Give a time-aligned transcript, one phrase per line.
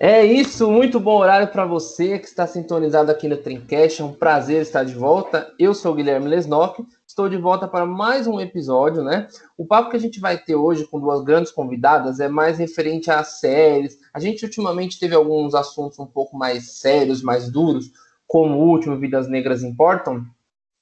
[0.00, 4.02] É isso, muito bom horário para você que está sintonizado aqui no Trincast.
[4.02, 5.52] É um prazer estar de volta.
[5.56, 9.28] Eu sou o Guilherme Lesnock, estou de volta para mais um episódio, né?
[9.56, 13.10] O papo que a gente vai ter hoje com duas grandes convidadas é mais referente
[13.10, 13.96] às séries.
[14.12, 17.92] A gente ultimamente teve alguns assuntos um pouco mais sérios, mais duros,
[18.26, 20.26] como o último Vidas Negras Importam.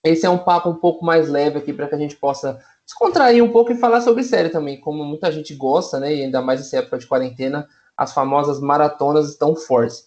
[0.02, 3.44] Esse é um papo um pouco mais leve aqui para que a gente possa descontrair
[3.44, 6.14] um pouco e falar sobre série também, como muita gente gosta, né?
[6.14, 10.04] E ainda mais nessa época de quarentena as famosas maratonas estão fortes.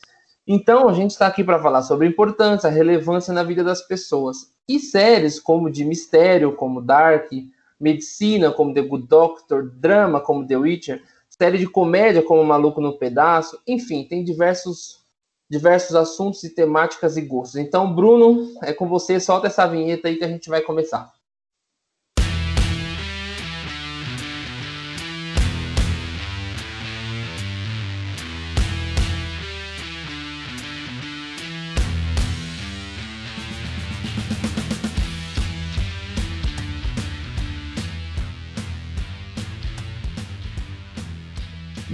[0.47, 3.81] Então, a gente está aqui para falar sobre a importância, a relevância na vida das
[3.81, 4.53] pessoas.
[4.67, 7.31] E séries como de mistério, como Dark,
[7.79, 12.97] medicina, como The Good Doctor, drama, como The Witcher, série de comédia, como Maluco no
[12.97, 15.03] Pedaço, enfim, tem diversos
[15.49, 17.57] diversos assuntos e temáticas e gostos.
[17.57, 21.13] Então, Bruno, é com você, solta essa vinheta aí que a gente vai começar.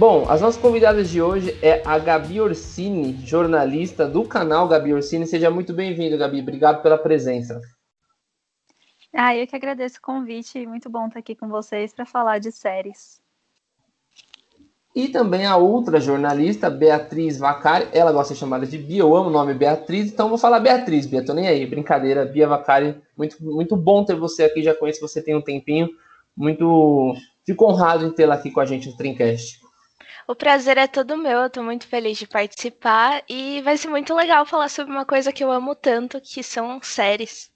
[0.02, 5.28] Bom, as nossas convidadas de hoje é a Gabi Orsini, jornalista do canal Gabi Orsini.
[5.28, 6.40] Seja muito bem-vindo, Gabi.
[6.40, 7.60] Obrigado pela presença.
[9.14, 10.66] Ah, eu que agradeço o convite.
[10.66, 13.22] Muito bom estar aqui com vocês para falar de séries.
[14.92, 17.86] E também a outra jornalista, Beatriz Vacari.
[17.92, 19.02] Ela gosta de ser chamada de Bia.
[19.02, 21.24] Eu amo o nome Beatriz, então vou falar Beatriz, Bia.
[21.24, 21.64] Tô nem aí.
[21.64, 22.24] Brincadeira.
[22.24, 24.64] Bia Vacari, muito, muito bom ter você aqui.
[24.64, 25.88] Já conheço você tem um tempinho.
[26.36, 27.14] Muito.
[27.46, 29.61] Fico honrado em tê-la aqui com a gente no Trincast.
[30.26, 34.14] O prazer é todo meu, eu tô muito feliz de participar e vai ser muito
[34.14, 37.50] legal falar sobre uma coisa que eu amo tanto, que são séries.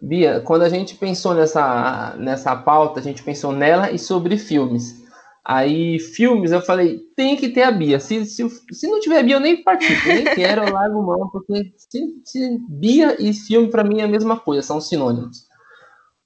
[0.00, 5.00] Bia, quando a gente pensou nessa, nessa pauta, a gente pensou nela e sobre filmes.
[5.44, 7.98] Aí, filmes, eu falei, tem que ter a Bia.
[7.98, 11.72] Se, se, se não tiver Bia, eu nem participo, nem quero, eu largo mão, porque
[11.76, 15.49] se, se Bia e filme, para mim, é a mesma coisa, são sinônimos.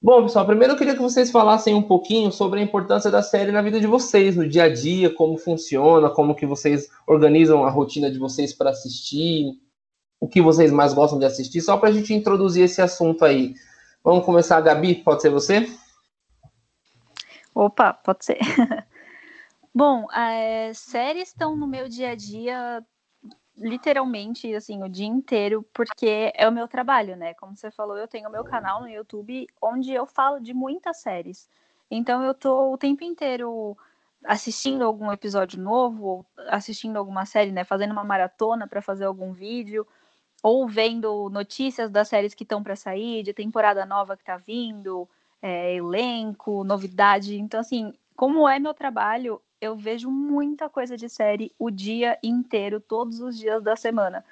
[0.05, 3.51] Bom, pessoal, primeiro eu queria que vocês falassem um pouquinho sobre a importância da série
[3.51, 7.71] na vida de vocês, no dia a dia, como funciona, como que vocês organizam a
[7.71, 9.59] rotina de vocês para assistir,
[10.19, 13.55] o que vocês mais gostam de assistir, só para a gente introduzir esse assunto aí.
[14.03, 15.67] Vamos começar, Gabi, pode ser você?
[17.55, 18.37] Opa, pode ser.
[19.73, 22.85] Bom, é, séries estão no meu dia a dia
[23.57, 27.33] literalmente, assim, o dia inteiro, porque é o meu trabalho, né?
[27.35, 30.97] Como você falou, eu tenho o meu canal no YouTube onde eu falo de muitas
[30.97, 31.49] séries.
[31.89, 33.77] Então eu tô o tempo inteiro
[34.23, 37.63] assistindo algum episódio novo, assistindo alguma série, né?
[37.63, 39.87] Fazendo uma maratona para fazer algum vídeo,
[40.43, 45.07] ou vendo notícias das séries que estão para sair, de temporada nova que tá vindo,
[45.41, 47.37] é, elenco, novidade.
[47.39, 52.79] Então, assim, como é meu trabalho, eu vejo muita coisa de série o dia inteiro,
[52.79, 54.23] todos os dias da semana.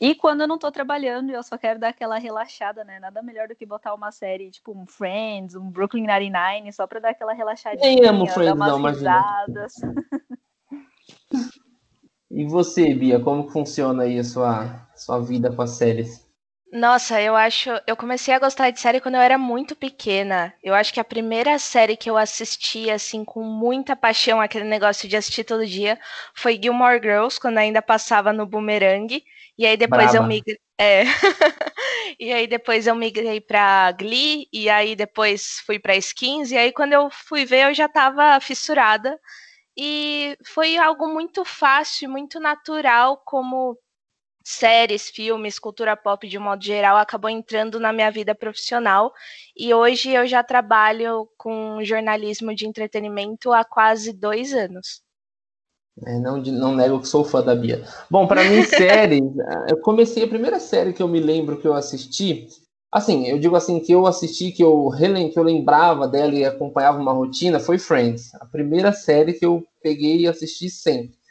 [0.00, 2.98] E quando eu não tô trabalhando e eu só quero dar aquela relaxada, né?
[2.98, 6.98] Nada melhor do que botar uma série, tipo um Friends, um Brooklyn Nine-Nine, só pra
[6.98, 9.74] dar aquela relaxadinha, Nem amo Friends, dar umas não, risadas.
[12.28, 16.21] E você, Bia, como funciona aí a sua, sua vida com as séries?
[16.72, 17.68] Nossa, eu acho.
[17.86, 20.54] Eu comecei a gostar de série quando eu era muito pequena.
[20.62, 25.06] Eu acho que a primeira série que eu assisti, assim, com muita paixão, aquele negócio
[25.06, 25.98] de assistir todo dia,
[26.34, 29.22] foi Gilmore Girls, quando ainda passava no Boomerang.
[29.58, 30.16] E aí depois Brava.
[30.16, 30.58] eu migrei.
[30.80, 31.02] É.
[32.18, 36.72] e aí depois eu migrei pra Glee, e aí depois fui pra Skins, e aí
[36.72, 39.20] quando eu fui ver eu já tava fissurada.
[39.76, 43.78] E foi algo muito fácil, muito natural, como
[44.44, 49.12] séries, filmes, cultura pop de um modo geral acabou entrando na minha vida profissional
[49.56, 55.02] e hoje eu já trabalho com jornalismo de entretenimento há quase dois anos.
[56.06, 57.84] É, não, não nego que sou fã da Bia.
[58.10, 59.22] Bom, para mim, séries,
[59.68, 62.46] eu comecei a primeira série que eu me lembro que eu assisti.
[62.90, 64.90] Assim, eu digo assim, que eu assisti, que eu,
[65.32, 68.34] que eu lembrava dela e acompanhava uma rotina, foi Friends.
[68.34, 71.21] A primeira série que eu peguei e assisti sempre.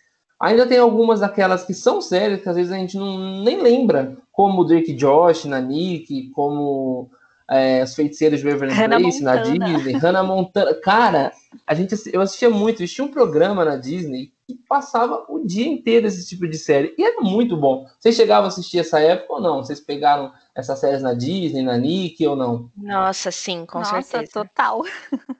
[0.42, 4.18] Ainda tem algumas daquelas que são sérias, que às vezes a gente não, nem lembra,
[4.32, 7.10] como o Drake Josh na Nick, como
[7.50, 10.74] é, Os Feiticeiros de Beverly Place na Disney, Hannah Montana.
[10.74, 11.32] Cara,
[11.68, 16.08] a gente, eu assistia muito, existia um programa na Disney que passava o dia inteiro
[16.08, 16.96] esse tipo de série.
[16.98, 17.86] E era muito bom.
[18.00, 19.58] Vocês chegavam a assistir essa época ou não?
[19.58, 22.70] Vocês pegaram essas séries na Disney, na Nick ou não?
[22.76, 24.32] Nossa, sim, com Nossa, certeza.
[24.32, 24.84] total.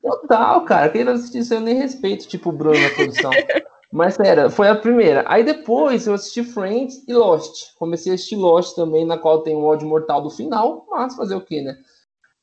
[0.02, 0.90] Total, cara.
[0.90, 3.32] Quem não assistiu isso eu nem respeito, tipo o Bruno na produção.
[3.92, 5.24] Mas era, foi a primeira.
[5.28, 7.74] Aí depois eu assisti Friends e Lost.
[7.78, 11.36] Comecei a assistir Lost também, na qual tem o ódio mortal do final, mas fazer
[11.36, 11.78] o quê, né?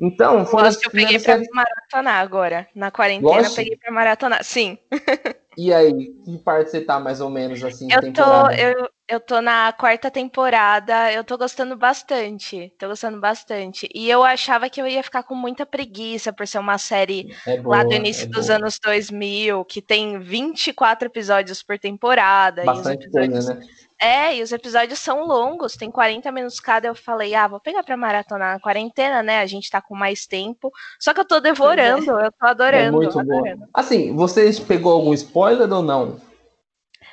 [0.01, 1.49] Então, foram Lost eu peguei pra séries...
[1.53, 2.69] maratonar agora.
[2.75, 3.51] Na quarentena Lost?
[3.51, 4.79] eu peguei pra maratonar, sim.
[5.61, 7.89] E aí, que parte você tá mais ou menos assim?
[7.91, 12.71] Eu tô, eu, eu tô na quarta temporada, eu tô gostando bastante.
[12.79, 13.89] Tô gostando bastante.
[13.95, 17.57] E eu achava que eu ia ficar com muita preguiça por ser uma série é
[17.57, 18.59] boa, lá do início é dos boa.
[18.59, 22.65] anos 2000, que tem 24 episódios por temporada.
[22.65, 23.47] Bastante episódios...
[23.47, 23.67] coisa, né?
[24.01, 26.87] É, e os episódios são longos, tem 40 minutos cada.
[26.87, 29.41] Eu falei, ah, vou pegar pra maratonar na quarentena, né?
[29.41, 30.71] A gente tá com mais tempo.
[31.01, 31.41] Só que eu tô é.
[31.41, 32.27] devorando, é.
[32.27, 32.87] eu tô adorando.
[32.87, 33.61] É muito adorando.
[33.61, 33.67] bom.
[33.75, 36.28] Assim, você pegou algum spoiler ou não?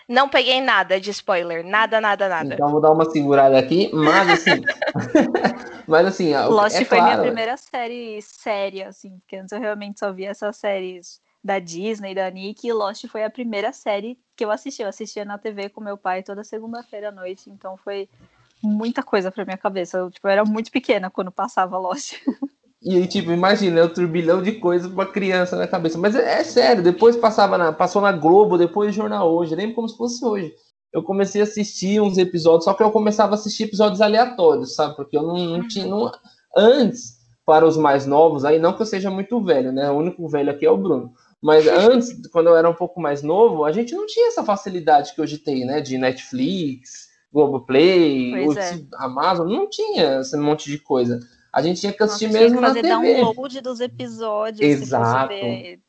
[0.07, 2.53] Não peguei nada de spoiler, nada, nada, nada.
[2.53, 4.61] Então vou dar uma segurada aqui, mas assim.
[5.87, 6.35] mas assim.
[6.35, 10.29] Lost é foi claro, minha primeira série séria, assim, porque antes eu realmente só via
[10.29, 14.83] essas séries da Disney, da Nick, e Lost foi a primeira série que eu assisti.
[14.83, 18.07] Eu assistia na TV com meu pai toda segunda-feira à noite, então foi
[18.61, 19.97] muita coisa pra minha cabeça.
[19.97, 22.15] Eu, tipo, eu era muito pequena quando passava Lost.
[22.81, 25.97] E aí, tipo, imagina, é um turbilhão de coisas pra criança na cabeça.
[25.97, 29.89] Mas é, é, sério, depois passava na, passou na Globo, depois Jornal Hoje, lembro como
[29.89, 30.53] se fosse hoje.
[30.93, 34.95] Eu comecei a assistir uns episódios, só que eu começava a assistir episódios aleatórios, sabe?
[34.95, 35.67] Porque eu não, não uhum.
[35.67, 35.85] tinha.
[35.87, 36.11] Não,
[36.55, 39.89] antes, para os mais novos, aí não que eu seja muito velho, né?
[39.91, 41.11] O único velho aqui é o Bruno.
[41.41, 45.13] Mas antes, quando eu era um pouco mais novo, a gente não tinha essa facilidade
[45.13, 45.81] que hoje tem, né?
[45.81, 48.85] De Netflix, Globoplay, é.
[48.95, 51.19] Amazon, não tinha esse monte de coisa.
[51.55, 52.81] A gente tinha que assistir Nossa, mesmo na TV.
[52.81, 54.59] fazer download dos episódios.
[54.59, 55.33] Exato.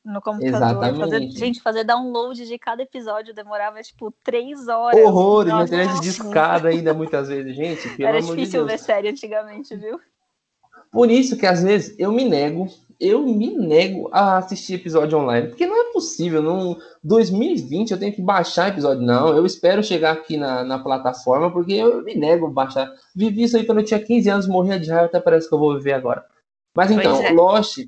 [0.04, 0.58] no computador.
[0.58, 1.00] Exatamente.
[1.00, 5.00] Fazer, gente, fazer download de cada episódio demorava, tipo, três horas.
[5.00, 7.56] Horrores, internet de escada ainda, muitas vezes.
[7.56, 9.98] Gente, Era difícil de ver série antigamente, viu?
[10.92, 15.48] Por isso que, às vezes, eu me nego eu me nego a assistir episódio online,
[15.48, 16.42] porque não é possível.
[16.42, 19.02] Não, 2020 eu tenho que baixar episódio.
[19.02, 22.90] Não, eu espero chegar aqui na, na plataforma, porque eu me nego a baixar.
[23.14, 25.58] Vivi isso aí quando eu tinha 15 anos, morria de raiva, até parece que eu
[25.58, 26.24] vou viver agora.
[26.74, 27.30] Mas então, é.
[27.32, 27.78] Lost,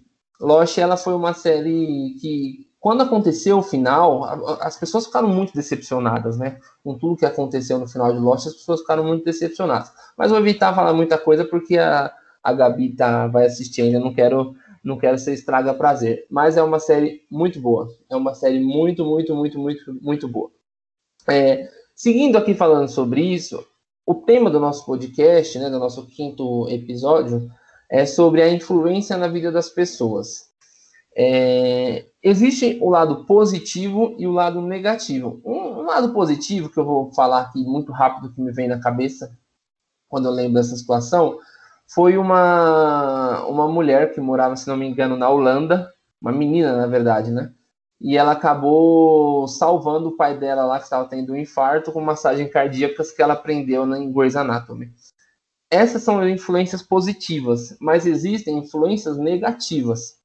[0.41, 4.25] Lost, ela foi uma série que, quando aconteceu o final,
[4.61, 6.59] as pessoas ficaram muito decepcionadas, né?
[6.85, 9.91] Com tudo que aconteceu no final de Lost, as pessoas ficaram muito decepcionadas.
[10.17, 12.13] Mas vou evitar falar muita coisa, porque a,
[12.43, 14.55] a Gabi tá, vai assistir ainda, não quero
[14.89, 16.27] não quero ser estraga prazer.
[16.31, 17.87] Mas é uma série muito boa.
[18.11, 20.51] É uma série muito, muito, muito, muito, muito boa.
[21.29, 23.63] É, seguindo aqui falando sobre isso,
[24.07, 27.51] o tema do nosso podcast, né, do nosso quinto episódio,
[27.91, 30.49] é sobre a influência na vida das pessoas.
[31.15, 35.41] É, existe o lado positivo e o lado negativo.
[35.45, 38.81] Um, um, lado positivo que eu vou falar aqui muito rápido que me vem na
[38.81, 39.31] cabeça
[40.09, 41.39] quando eu lembro dessa situação
[41.89, 46.87] foi uma, uma mulher que morava, se não me engano, na Holanda, uma menina, na
[46.87, 47.53] verdade, né?
[48.01, 52.49] E ela acabou salvando o pai dela lá, que estava tendo um infarto, com massagem
[52.49, 54.93] cardíaca que ela aprendeu na Grey's Anatomy.
[55.71, 60.19] Essas são influências positivas, mas existem influências negativas,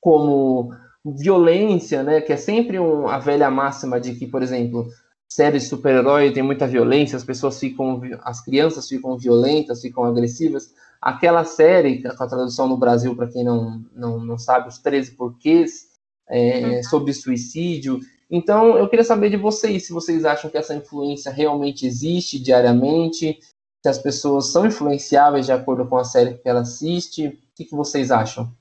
[0.00, 0.74] como
[1.04, 2.20] violência, né?
[2.20, 4.88] Que é sempre um, a velha máxima de que, por exemplo,
[5.34, 10.74] série de super-herói tem muita violência, as pessoas ficam, as crianças ficam violentas, ficam agressivas.
[11.00, 15.12] Aquela série, com a tradução no Brasil, para quem não, não, não sabe, os 13
[15.12, 15.88] porquês,
[16.28, 16.82] é, uhum.
[16.84, 17.98] sobre suicídio.
[18.30, 23.38] Então, eu queria saber de vocês, se vocês acham que essa influência realmente existe diariamente,
[23.82, 27.26] se as pessoas são influenciáveis de acordo com a série que ela assiste.
[27.26, 28.54] O que, que vocês acham?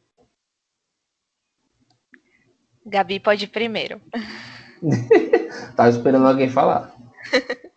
[2.85, 4.01] Gabi pode ir primeiro.
[5.75, 6.95] Tava esperando alguém falar.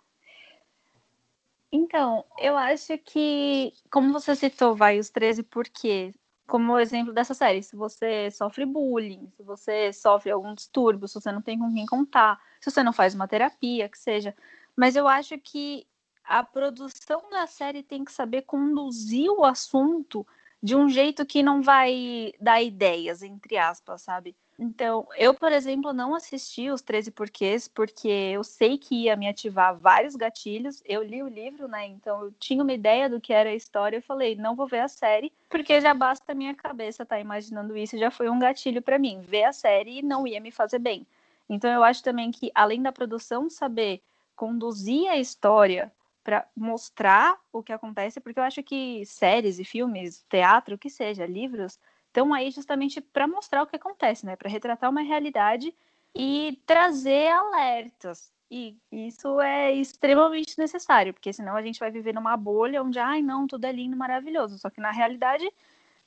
[1.76, 6.14] Então, eu acho que, como você citou, vai os 13 porquês,
[6.46, 11.32] como exemplo dessa série, se você sofre bullying, se você sofre algum distúrbio, se você
[11.32, 14.36] não tem com quem contar, se você não faz uma terapia, que seja.
[14.76, 15.84] Mas eu acho que
[16.22, 20.24] a produção da série tem que saber conduzir o assunto
[20.62, 24.36] de um jeito que não vai dar ideias, entre aspas, sabe?
[24.58, 29.28] Então, eu, por exemplo, não assisti os 13 porquês, porque eu sei que ia me
[29.28, 30.80] ativar vários gatilhos.
[30.84, 31.86] Eu li o livro, né?
[31.86, 33.96] Então eu tinha uma ideia do que era a história.
[33.96, 37.20] Eu falei, não vou ver a série, porque já basta a minha cabeça estar tá
[37.20, 39.20] imaginando isso, já foi um gatilho para mim.
[39.22, 41.04] Ver a série não ia me fazer bem.
[41.48, 44.00] Então eu acho também que, além da produção saber
[44.36, 45.92] conduzir a história
[46.22, 50.88] para mostrar o que acontece, porque eu acho que séries e filmes, teatro, o que
[50.88, 51.78] seja, livros
[52.14, 54.36] estão aí justamente para mostrar o que acontece, né?
[54.36, 55.74] Para retratar uma realidade
[56.14, 58.32] e trazer alertas.
[58.48, 63.20] E isso é extremamente necessário, porque senão a gente vai viver numa bolha onde, ai,
[63.20, 64.58] não, tudo é lindo, maravilhoso.
[64.58, 65.44] Só que na realidade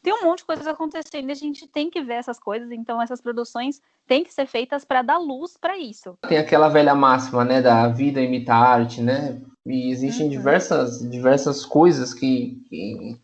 [0.02, 2.72] tem um monte de coisas acontecendo e a gente tem que ver essas coisas.
[2.72, 6.18] Então essas produções têm que ser feitas para dar luz para isso.
[6.26, 9.42] Tem aquela velha máxima, né, da vida imita arte, né?
[9.66, 10.32] E existem uhum.
[10.32, 13.20] diversas, diversas coisas que, que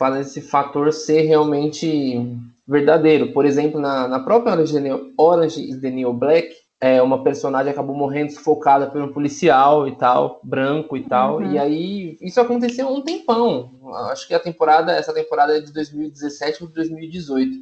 [0.00, 2.26] faz esse fator ser realmente
[2.66, 3.34] verdadeiro.
[3.34, 4.74] Por exemplo, na, na própria Orange,
[5.18, 9.94] Orange is the New Black, é, uma personagem acabou morrendo sufocada por um policial e
[9.98, 11.36] tal, branco e tal.
[11.36, 11.52] Uhum.
[11.52, 13.78] E aí isso aconteceu há um tempão.
[14.10, 17.58] Acho que a temporada, essa temporada é de 2017 ou 2018.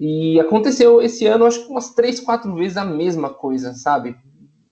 [0.00, 4.16] E aconteceu esse ano, acho que umas três, quatro vezes a mesma coisa, sabe?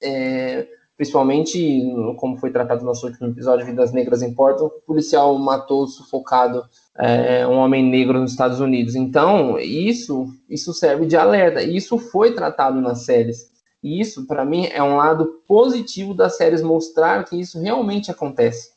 [0.03, 0.67] É,
[1.01, 1.83] principalmente,
[2.19, 6.63] como foi tratado no nosso último episódio, Vidas Negras Importam, o policial matou sufocado
[6.95, 8.95] é, um homem negro nos Estados Unidos.
[8.95, 11.63] Então, isso, isso serve de alerta.
[11.63, 13.51] E isso foi tratado nas séries.
[13.83, 18.73] E isso, para mim, é um lado positivo das séries mostrar que isso realmente acontece.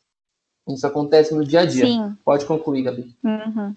[0.65, 1.85] Isso acontece no dia a dia.
[1.85, 2.15] Sim.
[2.23, 3.13] Pode concluir, Gabi.
[3.21, 3.75] Uhum.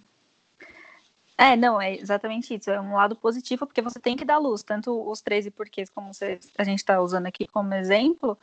[1.38, 2.70] É, não, é exatamente isso.
[2.70, 4.62] É um lado positivo, porque você tem que dar luz.
[4.62, 8.38] Tanto os 13 porquês, como você, a gente está usando aqui como exemplo,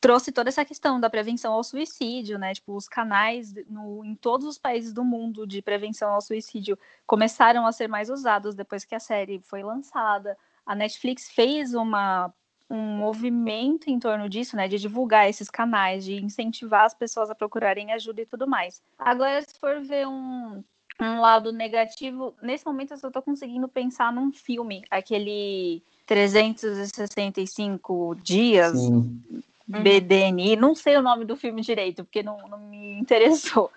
[0.00, 2.54] trouxe toda essa questão da prevenção ao suicídio, né?
[2.54, 7.66] Tipo, os canais no, em todos os países do mundo de prevenção ao suicídio começaram
[7.66, 10.36] a ser mais usados depois que a série foi lançada
[10.70, 12.32] a Netflix fez uma,
[12.70, 17.34] um movimento em torno disso, né, de divulgar esses canais, de incentivar as pessoas a
[17.34, 18.80] procurarem ajuda e tudo mais.
[18.96, 20.62] Agora, se for ver um,
[21.06, 28.78] um lado negativo, nesse momento eu só estou conseguindo pensar num filme, aquele 365 dias,
[28.78, 29.22] Sim.
[29.66, 33.70] BDNI, não sei o nome do filme direito, porque não, não me interessou.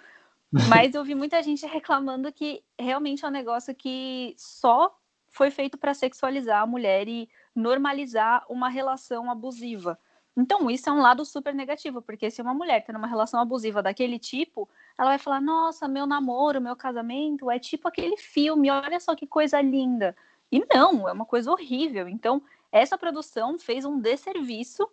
[0.68, 4.96] Mas eu vi muita gente reclamando que realmente é um negócio que só
[5.30, 9.98] foi feito para sexualizar a mulher e normalizar uma relação abusiva.
[10.36, 13.84] Então, isso é um lado super negativo, porque se uma mulher está numa relação abusiva
[13.84, 19.00] daquele tipo, ela vai falar: nossa, meu namoro, meu casamento é tipo aquele filme, olha
[19.00, 20.16] só que coisa linda.
[20.52, 22.08] E não, é uma coisa horrível.
[22.08, 24.90] Então, essa produção fez um desserviço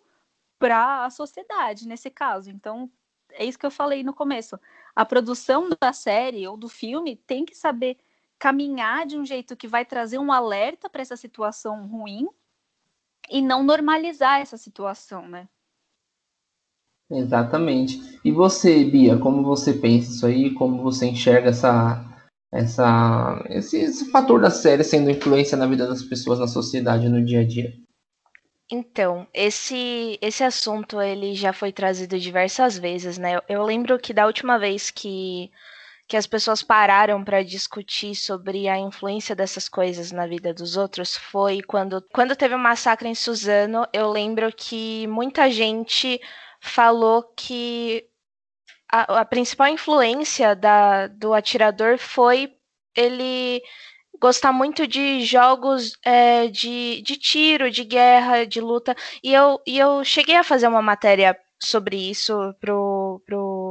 [0.59, 2.51] para a sociedade nesse caso.
[2.51, 2.89] Então,
[3.31, 4.59] é isso que eu falei no começo.
[4.95, 7.97] A produção da série ou do filme tem que saber
[8.37, 12.27] caminhar de um jeito que vai trazer um alerta para essa situação ruim
[13.31, 15.47] e não normalizar essa situação, né?
[17.09, 18.19] Exatamente.
[18.23, 20.53] E você, Bia, como você pensa isso aí?
[20.53, 22.05] Como você enxerga essa,
[22.51, 27.23] essa, esse, esse fator da série sendo influência na vida das pessoas, na sociedade, no
[27.23, 27.73] dia a dia?
[28.71, 33.41] Então, esse esse assunto ele já foi trazido diversas vezes, né?
[33.49, 35.51] Eu lembro que da última vez que
[36.11, 41.15] que as pessoas pararam para discutir sobre a influência dessas coisas na vida dos outros
[41.15, 43.87] foi quando, quando teve o um massacre em Suzano.
[43.93, 46.19] Eu lembro que muita gente
[46.59, 48.05] falou que
[48.91, 52.57] a, a principal influência da, do atirador foi
[52.93, 53.61] ele
[54.19, 58.97] gostar muito de jogos é, de, de tiro, de guerra, de luta.
[59.23, 63.70] E eu, e eu cheguei a fazer uma matéria sobre isso pro, pro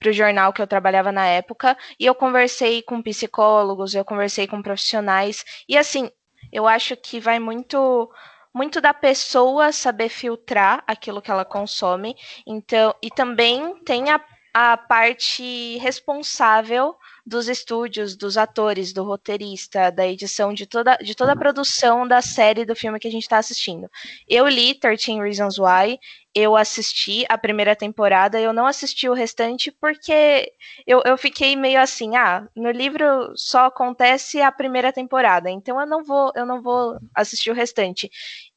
[0.00, 4.46] para o jornal que eu trabalhava na época, e eu conversei com psicólogos, eu conversei
[4.46, 6.10] com profissionais, e assim,
[6.50, 8.10] eu acho que vai muito
[8.52, 14.20] muito da pessoa saber filtrar aquilo que ela consome, então, e também tem a,
[14.52, 21.32] a parte responsável dos estúdios, dos atores, do roteirista, da edição, de toda, de toda
[21.32, 23.88] a produção da série do filme que a gente está assistindo.
[24.28, 25.96] Eu li 13 Reasons Why,
[26.34, 30.52] eu assisti a primeira temporada, eu não assisti o restante porque
[30.86, 33.04] eu, eu fiquei meio assim, ah, no livro
[33.36, 38.10] só acontece a primeira temporada, então eu não vou, eu não vou assistir o restante.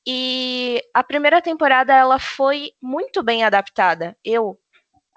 [0.05, 4.57] E a primeira temporada ela foi muito bem adaptada, eu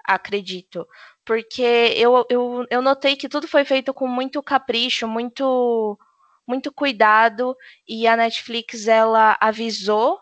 [0.05, 0.87] acredito
[1.25, 1.61] porque
[1.97, 5.99] eu, eu, eu notei que tudo foi feito com muito capricho, muito
[6.47, 7.53] muito cuidado
[7.85, 10.17] e a Netflix ela avisou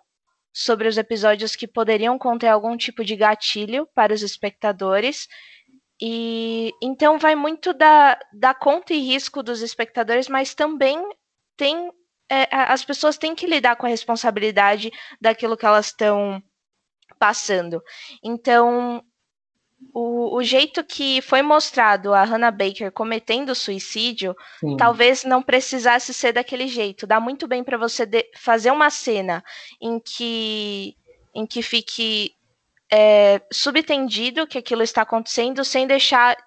[0.55, 5.27] sobre os episódios que poderiam conter algum tipo de gatilho para os espectadores.
[6.01, 10.97] E então vai muito da, da conta e risco dos espectadores, mas também
[11.57, 11.91] tem
[12.29, 16.41] é, as pessoas têm que lidar com a responsabilidade daquilo que elas estão
[17.19, 17.83] passando.
[18.24, 19.03] Então,
[19.94, 24.77] o, o jeito que foi mostrado a Hannah Baker cometendo suicídio, Sim.
[24.77, 27.08] talvez não precisasse ser daquele jeito.
[27.08, 29.44] Dá muito bem para você fazer uma cena
[29.82, 30.96] em que,
[31.34, 32.34] em que fique
[32.92, 36.38] é, subtendido que aquilo está acontecendo, sem deixar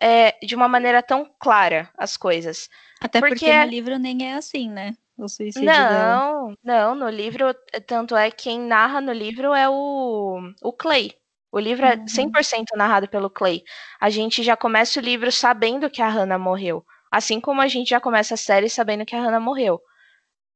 [0.00, 2.68] é, de uma maneira tão clara as coisas.
[3.00, 4.94] Até porque, porque no livro nem é assim, né?
[5.16, 6.56] O suicídio não, dela.
[6.62, 7.52] não, no livro,
[7.86, 11.17] tanto é quem narra no livro é o, o Clay.
[11.50, 12.78] O livro é 100% uhum.
[12.78, 13.62] narrado pelo Clay.
[14.00, 16.84] A gente já começa o livro sabendo que a Hannah morreu.
[17.10, 19.80] Assim como a gente já começa a série sabendo que a Hannah morreu.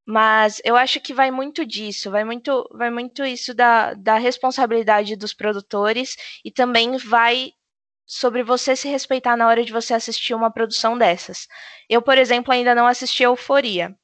[0.07, 5.17] Mas eu acho que vai muito disso, vai muito, vai muito isso da, da responsabilidade
[5.17, 7.53] dos produtores e também vai
[8.05, 11.47] sobre você se respeitar na hora de você assistir uma produção dessas.
[11.89, 13.97] Eu, por exemplo, ainda não assisti Euforia.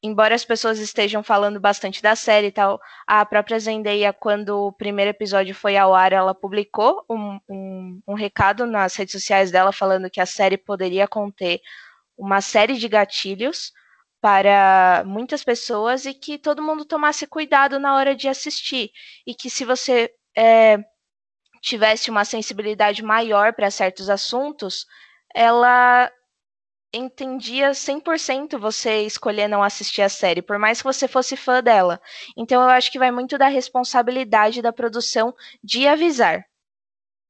[0.00, 4.72] Embora as pessoas estejam falando bastante da série e tal, a própria Zendaya, quando o
[4.72, 9.72] primeiro episódio foi ao ar, ela publicou um, um, um recado nas redes sociais dela
[9.72, 11.60] falando que a série poderia conter
[12.16, 13.72] uma série de gatilhos
[14.20, 18.90] para muitas pessoas e que todo mundo tomasse cuidado na hora de assistir.
[19.26, 20.78] E que se você é,
[21.60, 24.86] tivesse uma sensibilidade maior para certos assuntos,
[25.34, 26.10] ela
[26.92, 32.00] entendia 100% você escolher não assistir a série, por mais que você fosse fã dela.
[32.36, 36.44] Então eu acho que vai muito da responsabilidade da produção de avisar.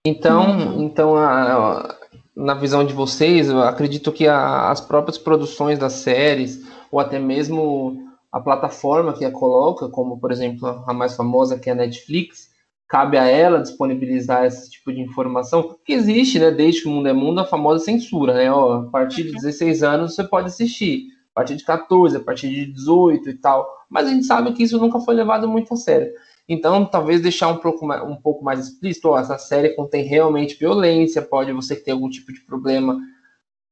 [0.07, 0.83] Então, uhum.
[0.85, 1.97] então a,
[2.35, 7.19] na visão de vocês, eu acredito que a, as próprias produções das séries, ou até
[7.19, 11.77] mesmo a plataforma que a coloca, como por exemplo a mais famosa que é a
[11.77, 12.48] Netflix,
[12.89, 17.09] cabe a ela disponibilizar esse tipo de informação, que existe, né, desde que o mundo
[17.09, 21.09] é mundo, a famosa censura, né, ó, a partir de 16 anos você pode assistir,
[21.33, 24.63] a partir de 14, a partir de 18 e tal, mas a gente sabe que
[24.63, 26.11] isso nunca foi levado muito a sério.
[26.49, 30.59] Então, talvez deixar um pouco mais, um pouco mais explícito, ó, essa série contém realmente
[30.59, 32.99] violência, pode você ter algum tipo de problema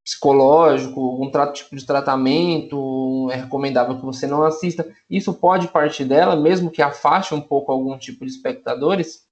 [0.06, 4.88] psicológico, algum tipo de tratamento, é recomendável que você não assista.
[5.10, 9.26] Isso pode partir dela, mesmo que afaste um pouco algum tipo de espectadores?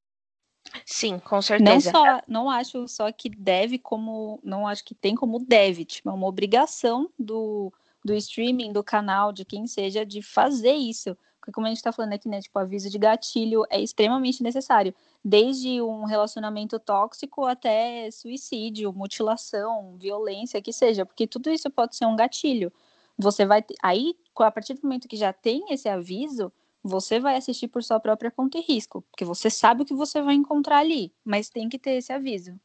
[0.85, 1.93] Sim, com certeza.
[1.93, 6.11] Não só, não acho só que deve como, não acho que tem como deve, tipo,
[6.11, 7.73] é uma obrigação do,
[8.05, 11.17] do streaming, do canal, de quem seja, de fazer isso.
[11.45, 14.95] Porque como a gente está falando aqui, né, tipo, aviso de gatilho é extremamente necessário.
[15.23, 22.07] Desde um relacionamento tóxico até suicídio, mutilação, violência, que seja, porque tudo isso pode ser
[22.07, 22.73] um gatilho.
[23.19, 26.51] Você vai aí, a partir do momento que já tem esse aviso,
[26.83, 30.23] você vai assistir por sua própria conta e risco, porque você sabe o que você
[30.23, 32.59] vai encontrar ali, mas tem que ter esse aviso.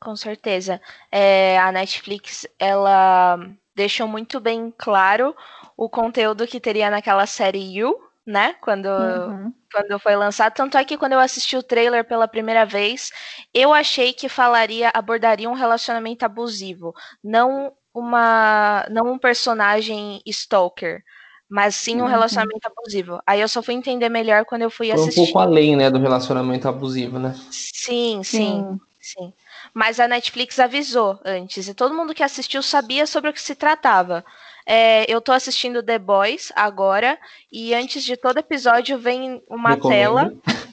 [0.00, 0.80] Com certeza.
[1.12, 3.38] É, a Netflix, ela
[3.76, 5.36] deixou muito bem claro
[5.76, 7.94] o conteúdo que teria naquela série You,
[8.26, 8.54] né?
[8.62, 9.52] Quando, uhum.
[9.70, 10.54] quando foi lançado.
[10.54, 13.10] Tanto é que quando eu assisti o trailer pela primeira vez,
[13.52, 21.02] eu achei que falaria, abordaria um relacionamento abusivo, não uma, não um personagem stalker.
[21.48, 22.06] Mas sim um uhum.
[22.08, 23.20] relacionamento abusivo.
[23.24, 25.20] Aí eu só fui entender melhor quando eu fui foi assistir.
[25.20, 27.36] um pouco além, né, do relacionamento abusivo, né?
[27.52, 28.80] Sim, sim, sim.
[29.00, 29.32] sim
[29.76, 33.54] mas a Netflix avisou antes, e todo mundo que assistiu sabia sobre o que se
[33.54, 34.24] tratava.
[34.64, 37.18] É, eu tô assistindo The Boys agora,
[37.52, 39.98] e antes de todo episódio vem uma Recomendo.
[39.98, 40.32] tela.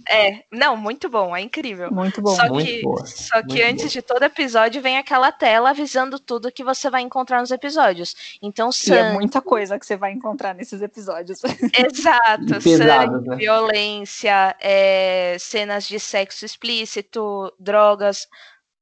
[0.09, 1.91] É, não, muito bom, é incrível.
[1.91, 2.33] Muito bom.
[2.33, 3.05] Só muito que, boa.
[3.05, 3.89] só que muito antes boa.
[3.89, 8.37] de todo episódio vem aquela tela avisando tudo que você vai encontrar nos episódios.
[8.41, 8.99] Então, sangue...
[8.99, 11.41] E é muita coisa que você vai encontrar nesses episódios.
[11.77, 12.61] Exato.
[12.61, 13.35] sangue, né?
[13.35, 18.29] violência, é, cenas de sexo explícito, drogas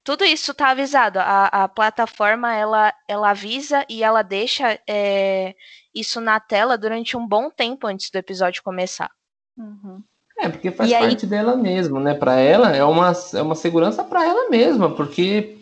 [0.03, 1.19] tudo isso está avisado.
[1.19, 5.55] A, a, plataforma ela, ela avisa e ela deixa é,
[5.93, 9.11] isso na tela durante um bom tempo antes do episódio começar.
[9.57, 10.01] Uhum.
[10.39, 11.29] É, porque faz e parte aí...
[11.29, 12.15] dela mesmo, né?
[12.15, 15.59] Para ela é uma, é uma segurança para ela mesma, porque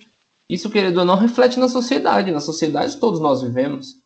[0.48, 2.32] isso, querido ou não, reflete na sociedade.
[2.32, 4.00] Na sociedade todos nós vivemos.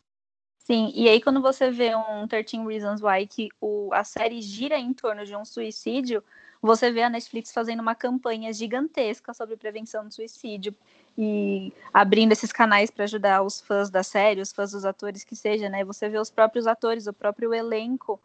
[0.58, 4.80] Sim, e aí quando você vê um 13 Reasons Why que o, a série gira
[4.80, 6.24] em torno de um suicídio,
[6.64, 10.74] você vê a Netflix fazendo uma campanha gigantesca sobre prevenção do suicídio
[11.18, 15.36] e abrindo esses canais para ajudar os fãs da série, os fãs dos atores que
[15.36, 15.84] seja, né?
[15.84, 18.18] Você vê os próprios atores, o próprio elenco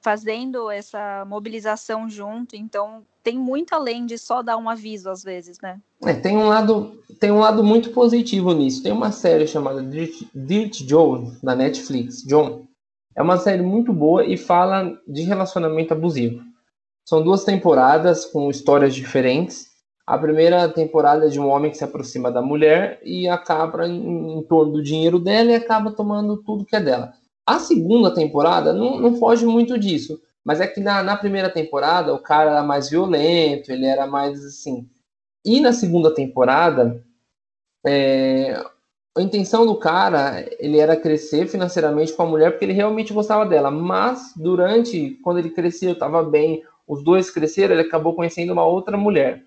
[0.00, 5.60] fazendo essa mobilização junto, então tem muito além de só dar um aviso às vezes,
[5.60, 5.80] né?
[6.04, 8.82] É, tem um lado, tem um lado muito positivo nisso.
[8.82, 12.66] Tem uma série chamada Dirt, Dirt Joe na Netflix, John.
[13.14, 16.45] É uma série muito boa e fala de relacionamento abusivo.
[17.08, 19.68] São duas temporadas com histórias diferentes.
[20.04, 24.38] A primeira temporada é de um homem que se aproxima da mulher e acaba em,
[24.38, 27.12] em torno do dinheiro dela e acaba tomando tudo que é dela.
[27.46, 32.12] A segunda temporada não, não foge muito disso, mas é que na, na primeira temporada
[32.12, 34.88] o cara era mais violento, ele era mais assim.
[35.44, 37.04] E na segunda temporada,
[37.86, 38.64] é,
[39.16, 43.46] a intenção do cara, ele era crescer financeiramente com a mulher porque ele realmente gostava
[43.46, 43.70] dela.
[43.70, 48.96] Mas durante, quando ele cresceu, estava bem, os dois cresceram, ele acabou conhecendo uma outra
[48.96, 49.42] mulher.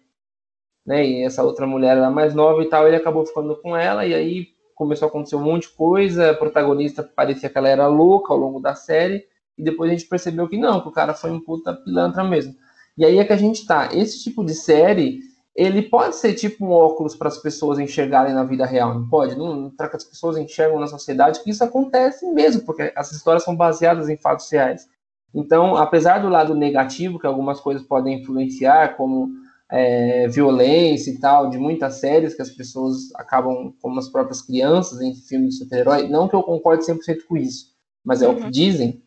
[0.86, 1.06] Né?
[1.06, 4.14] E essa outra mulher era mais nova e tal, ele acabou ficando com ela, e
[4.14, 8.34] aí começou a acontecer um monte de coisa, a protagonista parecia que ela era louca
[8.34, 9.26] ao longo da série,
[9.58, 12.56] e depois a gente percebeu que não, que o cara foi um puta pilantra mesmo.
[12.98, 13.90] E aí é que a gente tá.
[13.94, 15.20] Esse tipo de série,
[15.54, 19.38] ele pode ser tipo um óculos para as pessoas enxergarem na vida real, não pode?
[19.38, 23.44] Não, para que as pessoas enxergam na sociedade que isso acontece mesmo, porque essas histórias
[23.44, 24.88] são baseadas em fatos reais.
[25.34, 29.30] Então, apesar do lado negativo, que algumas coisas podem influenciar, como
[29.72, 35.00] é, violência e tal, de muitas séries que as pessoas acabam, como as próprias crianças,
[35.02, 36.08] em filmes de super-herói.
[36.08, 38.34] Não que eu concorde 100% com isso, mas é uhum.
[38.34, 38.52] o que uhum.
[38.52, 39.04] dizem.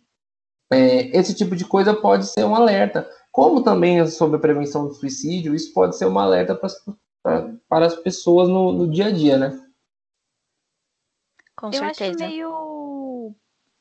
[0.73, 3.09] É, esse tipo de coisa pode ser um alerta.
[3.31, 6.71] Como também sobre a prevenção do suicídio, isso pode ser um alerta para,
[7.23, 9.59] para, para as pessoas no, no, dia a dia, né?
[11.57, 12.25] Com eu certeza.
[12.25, 12.82] acho meio.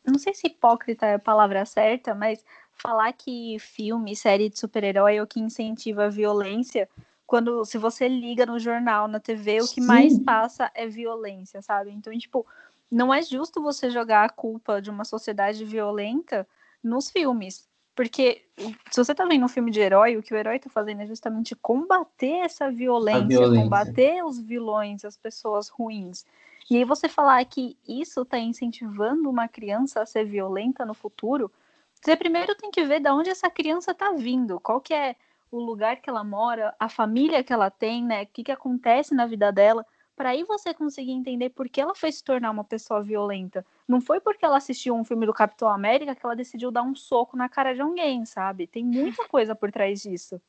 [0.06, 5.18] Não sei se hipócrita é a palavra certa, mas falar que filme, série de super-herói
[5.18, 6.90] é o que incentiva a violência,
[7.28, 9.88] quando se você liga no jornal, na TV, o que Sim.
[9.88, 11.92] mais passa é violência, sabe?
[11.92, 12.46] Então, tipo,
[12.92, 16.46] não é justo você jogar a culpa de uma sociedade violenta
[16.84, 17.70] nos filmes.
[17.96, 18.44] Porque
[18.90, 21.06] se você tá vendo um filme de herói, o que o herói tá fazendo é
[21.06, 23.64] justamente combater essa violência, violência.
[23.64, 26.26] combater os vilões, as pessoas ruins.
[26.72, 31.52] E aí você falar que isso tá incentivando uma criança a ser violenta no futuro,
[31.94, 35.18] você primeiro tem que ver de onde essa criança está vindo, qual que é
[35.52, 38.24] o lugar que ela mora, a família que ela tem, né?
[38.24, 41.94] O que, que acontece na vida dela, para aí você conseguir entender por que ela
[41.94, 43.66] foi se tornar uma pessoa violenta.
[43.86, 46.96] Não foi porque ela assistiu um filme do Capitão América que ela decidiu dar um
[46.96, 48.66] soco na cara de alguém, sabe?
[48.66, 50.42] Tem muita coisa por trás disso.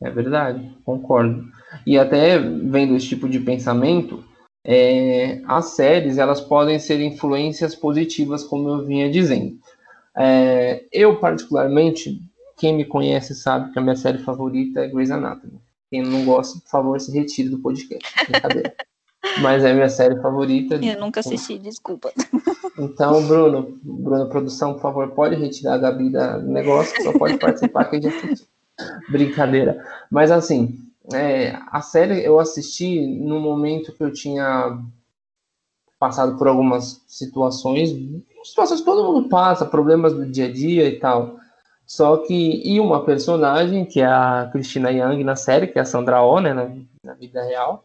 [0.00, 1.44] É verdade, concordo.
[1.84, 4.22] E até vendo esse tipo de pensamento,
[4.68, 9.56] é, as séries elas podem ser influências positivas, como eu vinha dizendo.
[10.16, 12.20] É, eu, particularmente,
[12.56, 15.60] quem me conhece sabe que a minha série favorita é Grey's Anatomy.
[15.88, 18.04] Quem não gosta, por favor, se retire do podcast.
[18.28, 18.74] Brincadeira.
[19.40, 20.76] Mas é a minha série favorita.
[20.76, 22.12] Eu nunca assisti, desculpa.
[22.78, 27.84] Então, Bruno, Bruno, produção, por favor, pode retirar a Gabi do negócio, só pode participar
[27.84, 28.46] que a gente
[29.08, 29.84] Brincadeira.
[30.10, 30.78] Mas assim,
[31.12, 34.78] é, a série eu assisti no momento que eu tinha
[35.98, 37.90] passado por algumas situações
[38.44, 41.36] situações que todo mundo passa, problemas do dia a dia e tal.
[41.86, 45.84] Só que, e uma personagem, que é a Christina Young na série, que é a
[45.84, 46.70] Sandra Oh, né, na,
[47.02, 47.84] na vida real,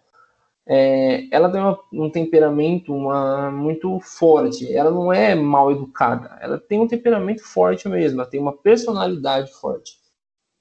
[0.65, 4.71] é, ela tem uma, um temperamento uma, muito forte.
[4.73, 9.51] Ela não é mal educada, ela tem um temperamento forte mesmo, ela tem uma personalidade
[9.53, 10.01] forte.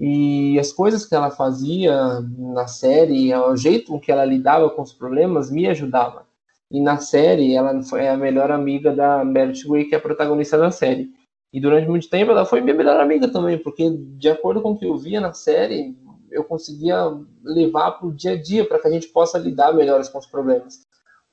[0.00, 4.94] E as coisas que ela fazia na série, o jeito que ela lidava com os
[4.94, 6.26] problemas, me ajudava.
[6.70, 10.56] E na série, ela foi a melhor amiga da Merit Grey, que é a protagonista
[10.56, 11.10] da série.
[11.52, 14.78] E durante muito tempo ela foi minha melhor amiga também, porque de acordo com o
[14.78, 15.94] que eu via na série,
[16.30, 16.96] eu conseguia
[17.42, 20.26] levar para o dia a dia, para que a gente possa lidar melhor com os
[20.26, 20.78] problemas.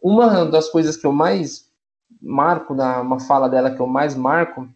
[0.01, 1.67] Uma das coisas que eu mais
[2.21, 4.67] marco, na, uma fala dela que eu mais marco,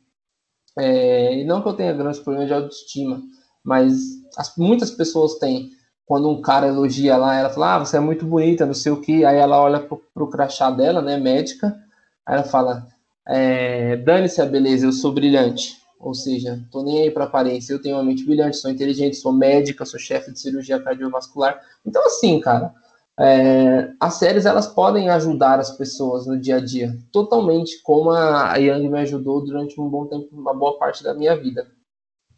[0.77, 3.21] é, e não que eu tenha grandes problemas de autoestima,
[3.63, 5.71] mas as, muitas pessoas têm,
[6.05, 9.01] quando um cara elogia lá, ela fala, ah, você é muito bonita, não sei o
[9.01, 11.77] que, aí ela olha pro, pro crachá dela, né, médica,
[12.25, 12.87] aí ela fala,
[13.27, 17.81] é, dane-se a beleza, eu sou brilhante, ou seja, tô nem aí pra aparência, eu
[17.81, 22.39] tenho uma mente brilhante, sou inteligente, sou médica, sou chefe de cirurgia cardiovascular, então assim,
[22.39, 22.73] cara,
[23.19, 28.55] é, as séries elas podem ajudar as pessoas no dia a dia, totalmente, como a
[28.55, 31.67] Yang me ajudou durante um bom tempo, uma boa parte da minha vida.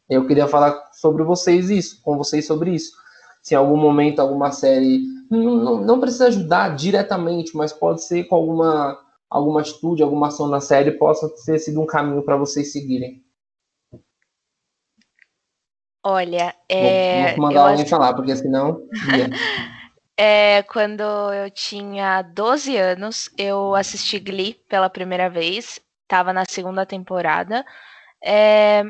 [0.10, 3.04] Eu queria falar sobre vocês isso, com vocês sobre isso
[3.44, 8.24] se em algum momento alguma série não, não, não, precisa ajudar diretamente, mas pode ser
[8.26, 8.98] com alguma,
[9.30, 13.22] alguma atitude, alguma ação na série, possa ter sido um caminho para vocês seguirem.
[16.06, 17.26] Olha, é.
[17.26, 17.90] Vou, vou mandar alguém acho...
[17.90, 18.82] falar, porque senão.
[20.16, 26.86] é, quando eu tinha 12 anos, eu assisti Glee pela primeira vez, estava na segunda
[26.86, 27.66] temporada.
[28.24, 28.84] É,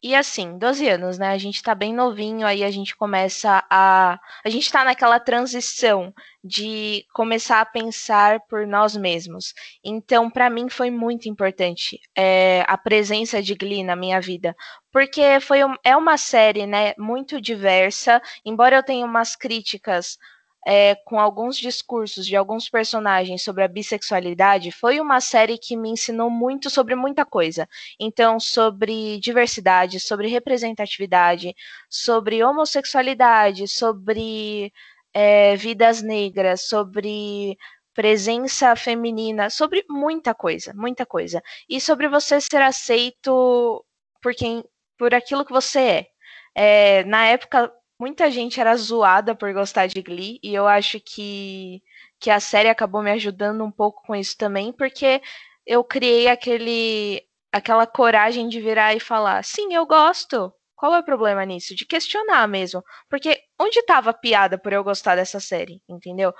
[0.00, 1.30] e assim, 12 anos, né?
[1.30, 4.20] A gente tá bem novinho, aí a gente começa a.
[4.44, 9.52] A gente tá naquela transição de começar a pensar por nós mesmos.
[9.84, 14.54] Então, para mim, foi muito importante é, a presença de Glee na minha vida.
[14.92, 20.16] Porque foi, é uma série, né, muito diversa, embora eu tenha umas críticas
[20.66, 25.90] é, com alguns discursos de alguns personagens sobre a bissexualidade, foi uma série que me
[25.90, 27.68] ensinou muito sobre muita coisa.
[27.98, 31.54] Então, sobre diversidade, sobre representatividade,
[31.88, 34.72] sobre homossexualidade, sobre
[35.14, 37.56] é, vidas negras, sobre
[37.94, 41.42] presença feminina, sobre muita coisa, muita coisa.
[41.68, 43.84] E sobre você ser aceito
[44.22, 44.62] por quem,
[44.96, 46.06] por aquilo que você é.
[46.54, 51.82] é na época muita gente era zoada por gostar de Glee, e eu acho que,
[52.20, 55.20] que a série acabou me ajudando um pouco com isso também, porque
[55.66, 60.52] eu criei aquele, aquela coragem de virar e falar: sim, eu gosto.
[60.76, 61.74] Qual é o problema nisso?
[61.74, 62.82] De questionar mesmo.
[63.10, 66.32] Porque onde estava a piada por eu gostar dessa série, entendeu?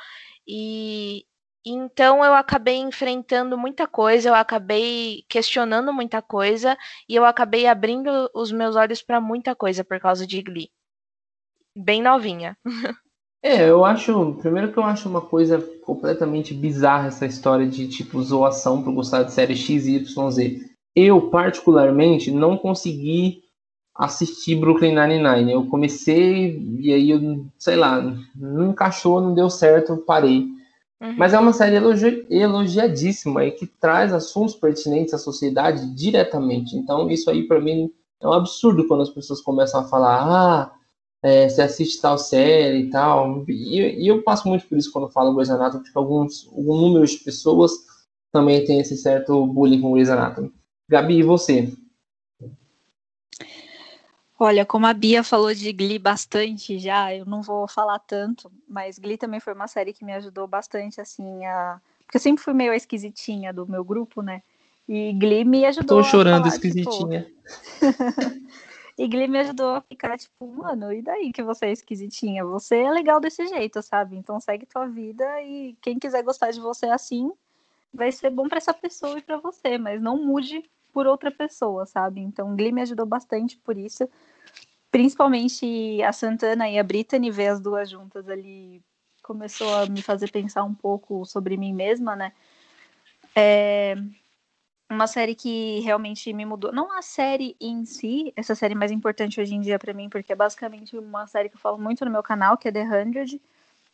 [0.46, 1.24] E
[1.66, 6.76] então eu acabei enfrentando muita coisa, eu acabei questionando muita coisa
[7.08, 10.70] e eu acabei abrindo os meus olhos para muita coisa por causa de Glee
[11.78, 12.56] bem novinha.
[13.40, 14.36] É, eu acho.
[14.40, 19.22] Primeiro que eu acho uma coisa completamente bizarra essa história de tipo zoação por gostar
[19.22, 20.60] de série X e YZ.
[20.94, 23.42] Eu, particularmente, não consegui
[23.94, 25.52] assistir Brooklyn Nine-Nine.
[25.52, 28.02] Eu comecei e aí eu, sei lá,
[28.34, 30.48] não encaixou, não deu certo, parei.
[31.00, 31.14] Uhum.
[31.16, 36.76] Mas é uma série elogi elogiadíssima e que traz assuntos pertinentes à sociedade diretamente.
[36.76, 37.88] Então, isso aí para mim
[38.20, 40.72] é um absurdo quando as pessoas começam a falar: ah,
[41.22, 43.44] é, você assiste tal série e tal.
[43.48, 46.76] E, e, eu passo muito por isso quando eu falo Grey's Anatomy, porque alguns, algum
[46.80, 47.72] número de pessoas
[48.32, 50.52] também tem esse certo bullying com Grey's Anatomy.
[50.88, 51.72] Gabi, e você?
[54.40, 58.96] Olha, como a Bia falou de Glee bastante já, eu não vou falar tanto, mas
[58.96, 61.80] Glee também foi uma série que me ajudou bastante, assim, a...
[62.04, 64.42] Porque eu sempre fui meio esquisitinha do meu grupo, né?
[64.88, 67.24] E Glee me ajudou Tô chorando, falar, tipo, esquisitinha.
[67.24, 68.58] Tipo...
[68.98, 72.44] e Glee me ajudou a ficar, tipo, mano, e daí que você é esquisitinha?
[72.44, 74.16] Você é legal desse jeito, sabe?
[74.16, 77.30] Então segue tua vida e quem quiser gostar de você assim,
[77.94, 81.86] vai ser bom para essa pessoa e para você, mas não mude por outra pessoa,
[81.86, 82.20] sabe?
[82.20, 84.08] Então, Glee me ajudou bastante por isso.
[84.90, 88.82] Principalmente a Santana e a Brittany, ver as duas juntas ali,
[89.22, 92.32] começou a me fazer pensar um pouco sobre mim mesma, né?
[93.36, 93.94] É
[94.90, 96.72] uma série que realmente me mudou.
[96.72, 100.32] Não a série em si, essa série mais importante hoje em dia para mim, porque
[100.32, 103.40] é basicamente uma série que eu falo muito no meu canal, que é The Hundred.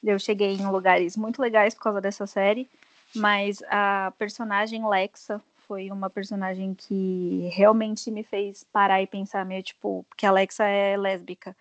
[0.03, 2.69] Eu cheguei em lugares muito legais por causa dessa série,
[3.15, 9.63] mas a personagem Lexa foi uma personagem que realmente me fez parar e pensar meio
[9.63, 11.57] tipo, porque a Alexa é lésbica.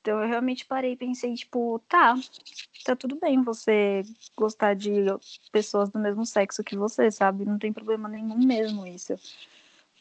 [0.00, 2.14] Então eu realmente parei e pensei, tipo, tá,
[2.84, 4.02] tá tudo bem você
[4.36, 4.90] gostar de
[5.52, 7.44] pessoas do mesmo sexo que você, sabe?
[7.44, 9.14] Não tem problema nenhum mesmo isso.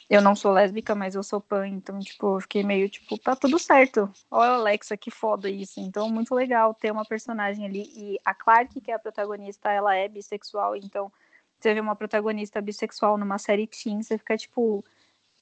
[0.10, 3.36] Eu não sou lésbica, mas eu sou pan, então, tipo, eu fiquei meio, tipo, tá
[3.36, 4.12] tudo certo.
[4.32, 5.80] Olha, Alexa, que foda isso.
[5.80, 7.92] Então, muito legal ter uma personagem ali.
[7.96, 11.12] E a Clark, que é a protagonista, ela é bissexual, então
[11.60, 14.84] você vê uma protagonista bissexual numa série teen, você fica tipo,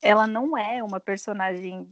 [0.01, 1.87] ela não é uma personagem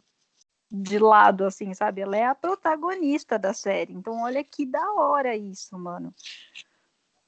[0.81, 2.01] de lado, assim, sabe?
[2.01, 3.93] Ela é a protagonista da série.
[3.93, 6.13] Então, olha que da hora isso, mano.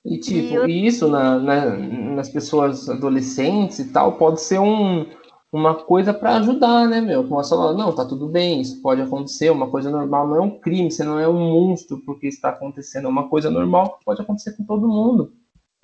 [0.06, 0.68] E, tipo, e eu...
[0.68, 5.06] isso na, na, nas pessoas adolescentes e tal, pode ser um,
[5.52, 7.24] uma coisa para ajudar, né, meu?
[7.24, 10.42] Como a falar, não, tá tudo bem, isso pode acontecer, uma coisa normal, não é
[10.42, 14.06] um crime, você não é um monstro porque está acontecendo, é uma coisa normal que
[14.06, 15.34] pode acontecer com todo mundo.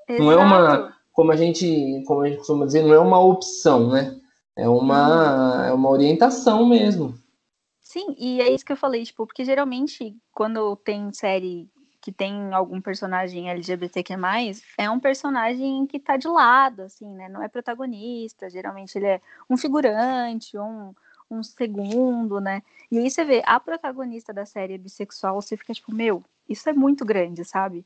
[0.08, 0.24] Exato.
[0.24, 3.90] Não é uma como a gente, como a gente costuma dizer, não é uma opção,
[3.90, 4.20] né?
[4.58, 7.14] É uma, é uma orientação mesmo.
[7.94, 11.70] Sim, e é isso que eu falei, tipo, porque geralmente quando tem série
[12.02, 14.16] que tem algum personagem LGBTQ+,
[14.80, 17.30] é um personagem que tá de lado, assim, né?
[17.30, 20.92] Não é protagonista, geralmente ele é um figurante, um,
[21.30, 22.64] um segundo, né?
[22.92, 26.68] E aí você vê a protagonista da série é bissexual, você fica tipo, meu, isso
[26.68, 27.86] é muito grande, sabe?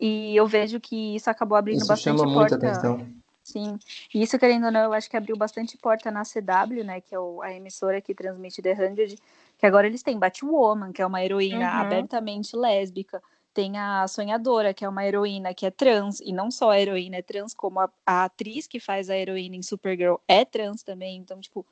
[0.00, 2.56] E eu vejo que isso acabou abrindo isso bastante chama porta.
[2.56, 3.23] Muita atenção.
[3.44, 3.78] Sim.
[4.12, 7.02] E isso, querendo ou não, eu acho que abriu bastante porta na CW, né?
[7.02, 9.18] Que é o, a emissora que transmite The Hundred.
[9.58, 11.80] Que agora eles têm Batwoman, que é uma heroína uhum.
[11.80, 13.22] abertamente lésbica.
[13.52, 16.20] Tem a Sonhadora, que é uma heroína que é trans.
[16.20, 19.56] E não só a heroína é trans, como a, a atriz que faz a heroína
[19.56, 21.18] em Supergirl é trans também.
[21.18, 21.66] Então, tipo,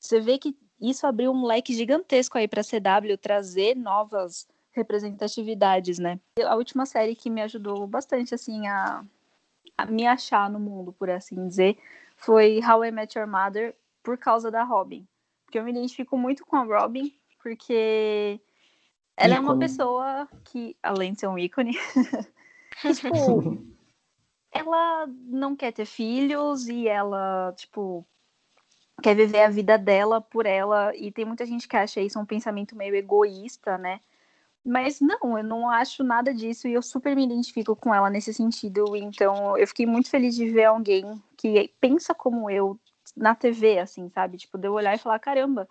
[0.00, 6.18] você vê que isso abriu um leque gigantesco aí pra CW trazer novas representatividades, né?
[6.44, 9.04] A última série que me ajudou bastante, assim, a
[9.88, 11.78] me achar no mundo, por assim dizer,
[12.16, 15.06] foi How I Met Your Mother, por causa da Robin.
[15.44, 18.40] Porque eu me identifico muito com a Robin, porque
[19.16, 19.48] ela ícone.
[19.48, 21.72] é uma pessoa que, além de ser um ícone,
[22.80, 23.58] que, tipo,
[24.50, 28.06] ela não quer ter filhos e ela, tipo,
[29.02, 30.94] quer viver a vida dela por ela.
[30.96, 34.00] E tem muita gente que acha isso um pensamento meio egoísta, né?
[34.64, 38.32] Mas não, eu não acho nada disso e eu super me identifico com ela nesse
[38.32, 38.96] sentido.
[38.96, 42.78] Então, eu fiquei muito feliz de ver alguém que pensa como eu
[43.16, 44.38] na TV, assim, sabe?
[44.38, 45.68] Tipo, de eu olhar e falar: caramba,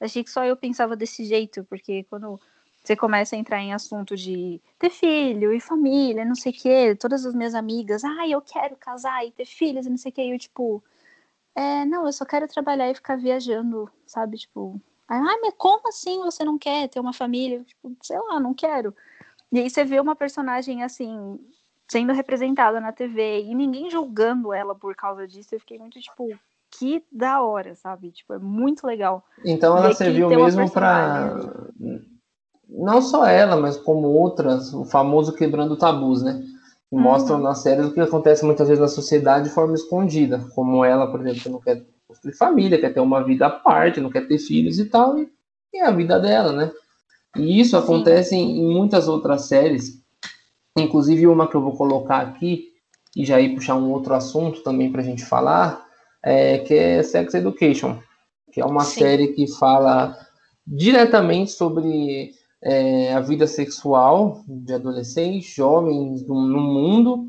[0.00, 2.40] achei que só eu pensava desse jeito, porque quando
[2.82, 6.96] você começa a entrar em assunto de ter filho e família, não sei o quê,
[6.96, 10.14] todas as minhas amigas, ah, eu quero casar e ter filhos e não sei o
[10.14, 10.82] quê, e eu, tipo,
[11.54, 14.38] é, não, eu só quero trabalhar e ficar viajando, sabe?
[14.38, 14.80] Tipo,
[15.14, 17.62] Ai, mas como assim você não quer ter uma família?
[17.64, 18.94] Tipo, sei lá, não quero.
[19.52, 21.38] E aí você vê uma personagem assim,
[21.86, 25.54] sendo representada na TV e ninguém julgando ela por causa disso.
[25.54, 26.30] Eu fiquei muito tipo,
[26.70, 28.10] que da hora, sabe?
[28.10, 29.22] Tipo, é muito legal.
[29.44, 31.36] Então ela serviu mesmo para
[32.66, 36.40] não só ela, mas como outras, o famoso quebrando tabus, né?
[36.88, 37.02] Que uhum.
[37.02, 41.10] mostram na série o que acontece muitas vezes na sociedade de forma escondida, como ela,
[41.10, 44.28] por exemplo, que não quer construir família, quer ter uma vida à parte, não quer
[44.28, 45.28] ter filhos e tal, e,
[45.74, 46.70] é a vida dela, né?
[47.36, 50.02] E isso acontece em, em muitas outras séries,
[50.76, 52.68] inclusive uma que eu vou colocar aqui,
[53.16, 55.84] e já ir puxar um outro assunto também para a gente falar,
[56.22, 57.98] é, que é Sex Education,
[58.52, 59.00] que é uma Sim.
[59.00, 60.16] série que fala
[60.66, 67.26] diretamente sobre é, a vida sexual de adolescentes, jovens no, no mundo,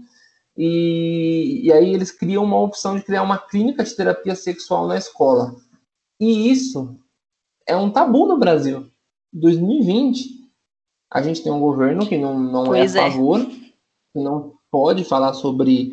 [0.57, 4.97] e, e, aí eles criam uma opção de criar uma clínica de terapia sexual na
[4.97, 5.55] escola.
[6.19, 6.95] E isso
[7.67, 8.85] é um tabu no Brasil.
[9.33, 10.49] 2020,
[11.11, 12.87] a gente tem um governo que não, não é a é.
[12.87, 13.45] favor, é.
[13.45, 15.91] que não pode falar sobre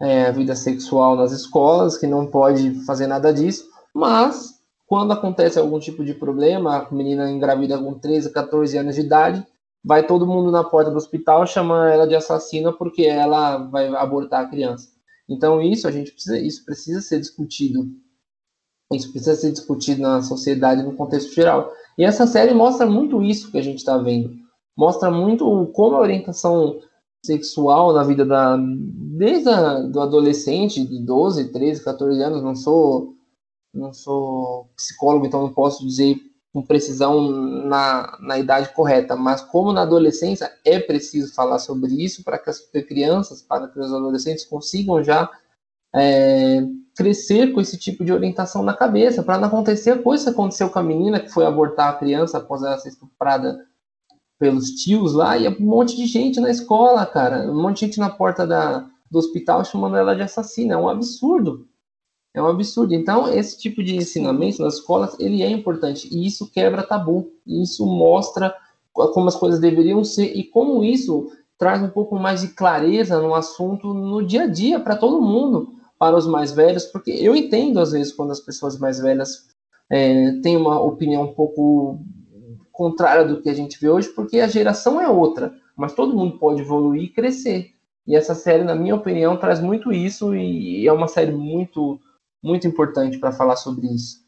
[0.00, 5.58] é, a vida sexual nas escolas, que não pode fazer nada disso, mas quando acontece
[5.58, 9.46] algum tipo de problema, a menina engravida com 13, 14 anos de idade,
[9.84, 14.44] vai todo mundo na porta do hospital chamar ela de assassina porque ela vai abortar
[14.44, 14.88] a criança.
[15.28, 17.90] Então isso a gente precisa, isso precisa ser discutido.
[18.92, 21.72] Isso precisa ser discutido na sociedade no contexto geral.
[21.98, 24.34] E essa série mostra muito isso que a gente está vendo.
[24.76, 26.80] Mostra muito como a orientação
[27.24, 33.14] sexual na vida da desde a, do adolescente de 12, 13, 14 anos, não sou
[33.72, 36.16] não sou psicólogo, então não posso dizer
[36.52, 42.22] com precisão na, na idade correta, mas como na adolescência é preciso falar sobre isso
[42.22, 45.30] para que as crianças, para que os adolescentes consigam já
[45.94, 46.62] é,
[46.94, 50.68] crescer com esse tipo de orientação na cabeça, para não acontecer a coisa que aconteceu
[50.68, 53.66] com a menina que foi abortar a criança após ela ser estuprada
[54.38, 58.00] pelos tios lá, e um monte de gente na escola, cara, um monte de gente
[58.00, 61.66] na porta da, do hospital chamando ela de assassina, é um absurdo.
[62.34, 62.94] É um absurdo.
[62.94, 66.08] Então, esse tipo de ensinamento nas escolas, ele é importante.
[66.10, 67.30] E isso quebra tabu.
[67.46, 68.54] E isso mostra
[68.92, 73.34] como as coisas deveriam ser e como isso traz um pouco mais de clareza no
[73.34, 77.78] assunto no dia a dia para todo mundo, para os mais velhos, porque eu entendo
[77.78, 79.46] às vezes quando as pessoas mais velhas
[79.88, 82.00] é, têm uma opinião um pouco
[82.72, 86.38] contrária do que a gente vê hoje, porque a geração é outra, mas todo mundo
[86.38, 87.70] pode evoluir e crescer.
[88.06, 92.00] E essa série, na minha opinião, traz muito isso e é uma série muito
[92.42, 94.22] muito importante para falar sobre isso.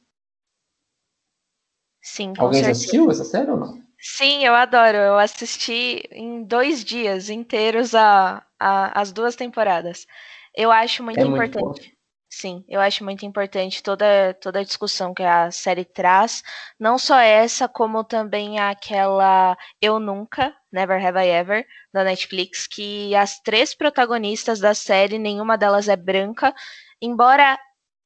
[2.02, 2.66] Sim, com Alguém certeza.
[2.66, 3.82] já assistiu essa série ou não?
[3.98, 4.96] Sim, eu adoro.
[4.96, 10.06] Eu assisti em dois dias inteiros a, a as duas temporadas.
[10.54, 11.64] Eu acho muito é importante.
[11.64, 11.94] Muito
[12.30, 16.42] Sim, eu acho muito importante toda, toda a discussão que a série traz.
[16.78, 23.14] Não só essa, como também aquela Eu Nunca, Never Have I Ever, da Netflix, que
[23.14, 26.52] as três protagonistas da série, nenhuma delas é branca.
[27.00, 27.56] Embora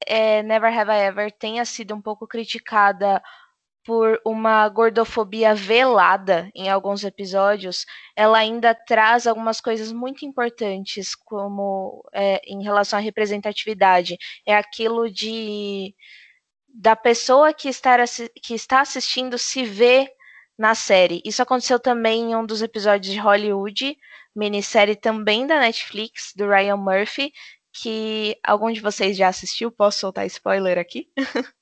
[0.06, 3.22] é, Never Have I Ever tenha sido um pouco criticada
[3.88, 12.04] por uma gordofobia velada em alguns episódios, ela ainda traz algumas coisas muito importantes, como
[12.12, 14.18] é, em relação à representatividade.
[14.46, 15.94] É aquilo de
[16.68, 17.70] da pessoa que
[18.42, 20.10] que está assistindo se ver
[20.58, 21.22] na série.
[21.24, 23.96] Isso aconteceu também em um dos episódios de Hollywood,
[24.36, 27.32] minissérie também da Netflix, do Ryan Murphy,
[27.72, 29.70] que algum de vocês já assistiu.
[29.70, 31.08] Posso soltar spoiler aqui?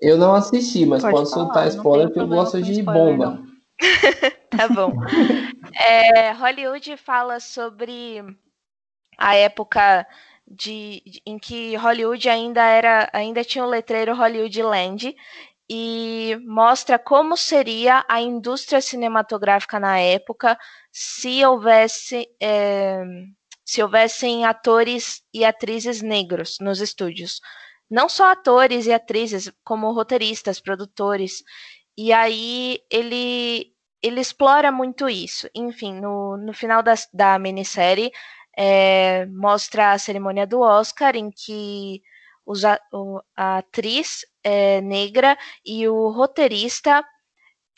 [0.00, 3.42] Eu não assisti, mas pode posso falar, soltar spoiler porque eu gosto de spoiler, bomba.
[4.50, 4.92] tá bom.
[5.80, 8.20] É, Hollywood fala sobre
[9.18, 10.06] a época
[10.46, 15.14] de, de, em que Hollywood ainda era, ainda tinha o letreiro Hollywood Land
[15.70, 20.58] e mostra como seria a indústria cinematográfica na época
[20.90, 23.04] se houvesse é,
[23.68, 27.38] se houvessem atores e atrizes negros nos estúdios.
[27.90, 31.42] Não só atores e atrizes, como roteiristas, produtores.
[31.94, 33.70] E aí ele,
[34.02, 35.50] ele explora muito isso.
[35.54, 38.10] Enfim, no, no final da, da minissérie,
[38.56, 42.00] é, mostra a cerimônia do Oscar, em que
[42.64, 42.80] a,
[43.36, 47.04] a atriz é, negra e o roteirista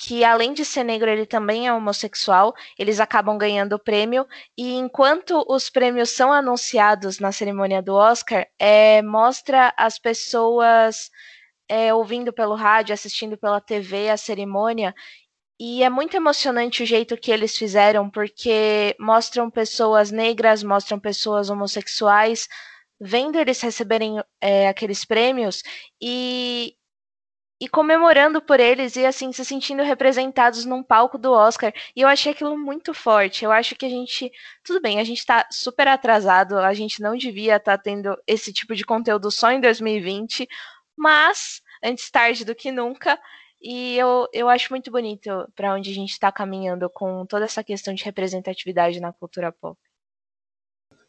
[0.03, 4.73] que além de ser negro, ele também é homossexual, eles acabam ganhando o prêmio, e
[4.75, 11.11] enquanto os prêmios são anunciados na cerimônia do Oscar, é, mostra as pessoas
[11.69, 14.95] é, ouvindo pelo rádio, assistindo pela TV a cerimônia,
[15.61, 21.51] e é muito emocionante o jeito que eles fizeram, porque mostram pessoas negras, mostram pessoas
[21.51, 22.49] homossexuais,
[22.99, 25.63] vendo eles receberem é, aqueles prêmios,
[26.01, 26.75] e,
[27.61, 31.73] e comemorando por eles e assim se sentindo representados num palco do Oscar.
[31.95, 33.45] E eu achei aquilo muito forte.
[33.45, 34.33] Eu acho que a gente,
[34.65, 38.51] tudo bem, a gente tá super atrasado, a gente não devia estar tá tendo esse
[38.51, 40.49] tipo de conteúdo só em 2020,
[40.97, 43.21] mas antes tarde do que nunca.
[43.61, 47.63] E eu, eu acho muito bonito para onde a gente está caminhando com toda essa
[47.63, 49.79] questão de representatividade na cultura pop.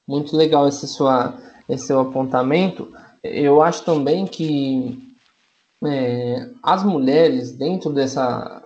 [0.06, 1.39] Muito legal esse, sua,
[1.70, 2.93] esse seu apontamento.
[3.24, 5.11] Eu acho também que
[5.86, 8.62] é, as mulheres dentro dessa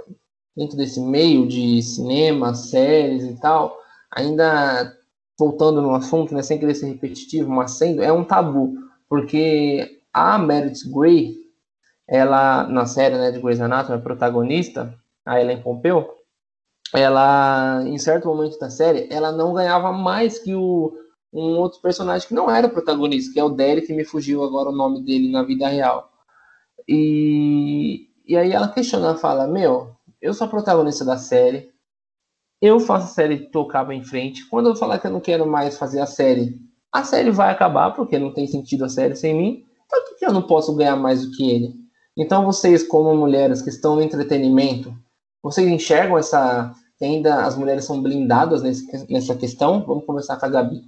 [0.55, 3.77] dentro desse meio de cinema, séries e tal,
[4.09, 4.95] ainda
[5.37, 8.73] voltando no assunto, né, sem querer ser repetitivo, mas sendo, é um tabu,
[9.09, 11.35] porque a Meredith Grey,
[12.07, 14.93] ela, na série né, de Grey's Anatomy, a protagonista,
[15.25, 16.09] a Ellen Pompeu,
[16.93, 20.93] ela, em certo momento da série, ela não ganhava mais que o,
[21.33, 24.69] um outro personagem que não era protagonista, que é o Derek, que me fugiu agora
[24.69, 26.14] o nome dele na vida real.
[26.87, 31.69] E, e aí ela questiona, fala, meu, eu sou a protagonista da série,
[32.61, 34.47] eu faço a série tocar em frente.
[34.49, 36.59] Quando eu falar que eu não quero mais fazer a série,
[36.91, 39.65] a série vai acabar, porque não tem sentido a série sem mim.
[39.85, 41.73] Então por que eu não posso ganhar mais do que ele?
[42.17, 44.93] Então vocês, como mulheres que estão no entretenimento,
[45.43, 46.73] vocês enxergam essa.
[47.01, 49.85] Ainda as mulheres são blindadas nesse, nessa questão?
[49.85, 50.81] Vamos começar com a Gabi.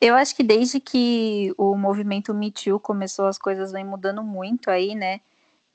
[0.00, 4.70] Eu acho que desde que o movimento Me Too começou, as coisas vêm mudando muito
[4.70, 5.20] aí, né?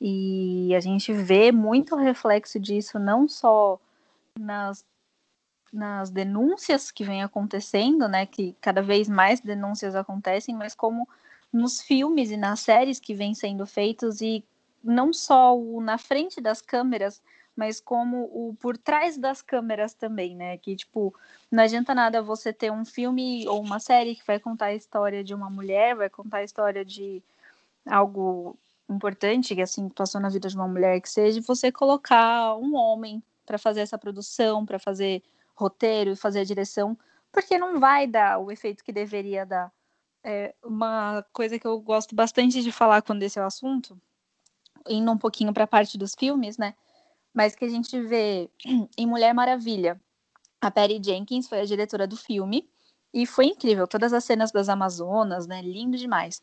[0.01, 3.79] E a gente vê muito reflexo disso, não só
[4.37, 4.83] nas,
[5.71, 8.25] nas denúncias que vem acontecendo, né?
[8.25, 11.07] Que cada vez mais denúncias acontecem, mas como
[11.53, 14.43] nos filmes e nas séries que vêm sendo feitos, e
[14.83, 17.21] não só o na frente das câmeras,
[17.55, 20.57] mas como o por trás das câmeras também, né?
[20.57, 21.13] Que, tipo,
[21.51, 25.23] não adianta nada você ter um filme ou uma série que vai contar a história
[25.23, 27.23] de uma mulher, vai contar a história de
[27.85, 28.57] algo
[28.89, 33.23] importante, que assim passou na vida de uma mulher que seja, você colocar um homem
[33.45, 35.23] para fazer essa produção, para fazer
[35.55, 36.97] roteiro e fazer a direção,
[37.31, 39.71] porque não vai dar o efeito que deveria dar.
[40.23, 43.99] É uma coisa que eu gosto bastante de falar quando esse é o assunto,
[44.87, 46.73] indo um pouquinho para a parte dos filmes, né?
[47.35, 48.49] Mas que a gente vê
[48.97, 50.01] em Mulher Maravilha.
[50.61, 52.67] A Patty Jenkins foi a diretora do filme
[53.13, 55.61] e foi incrível, todas as cenas das Amazonas, né?
[55.61, 56.41] Lindo demais.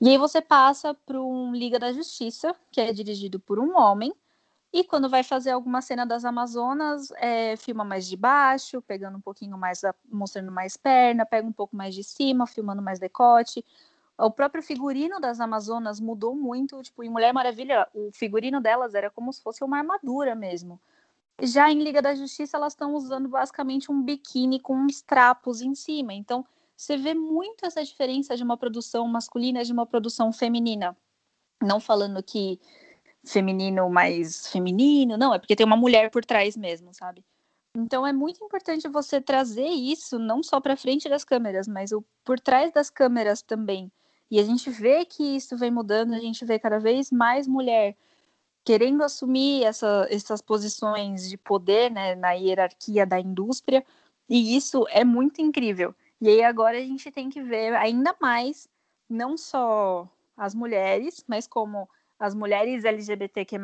[0.00, 4.12] E aí você passa para um Liga da Justiça, que é dirigido por um homem,
[4.72, 9.20] e quando vai fazer alguma cena das Amazonas, é, filma mais de baixo, pegando um
[9.20, 13.64] pouquinho mais, mostrando mais perna, pega um pouco mais de cima, filmando mais decote.
[14.22, 16.82] O próprio figurino das Amazonas mudou muito.
[16.82, 20.78] Tipo, em Mulher Maravilha, o figurino delas era como se fosse uma armadura mesmo.
[21.42, 25.74] Já em Liga da Justiça, elas estão usando basicamente um biquíni com uns trapos em
[25.74, 26.12] cima.
[26.12, 26.44] Então,
[26.76, 30.94] você vê muito essa diferença de uma produção masculina e de uma produção feminina.
[31.62, 32.60] Não falando que
[33.24, 37.24] feminino mais feminino, não, é porque tem uma mulher por trás mesmo, sabe?
[37.76, 42.04] Então é muito importante você trazer isso não só para frente das câmeras, mas o
[42.24, 43.90] por trás das câmeras também.
[44.30, 47.96] E a gente vê que isso vem mudando, a gente vê cada vez mais mulher
[48.64, 53.84] querendo assumir essa, essas posições de poder né, na hierarquia da indústria,
[54.28, 55.94] e isso é muito incrível.
[56.20, 58.68] E aí agora a gente tem que ver ainda mais,
[59.08, 63.58] não só as mulheres, mas como as mulheres LGBTQ+,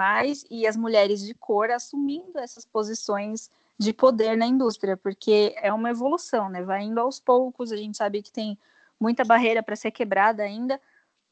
[0.51, 5.91] e as mulheres de cor assumindo essas posições de poder na indústria, porque é uma
[5.91, 6.63] evolução, né?
[6.63, 8.59] Vai indo aos poucos, a gente sabe que tem
[9.01, 10.81] muita barreira para ser quebrada ainda,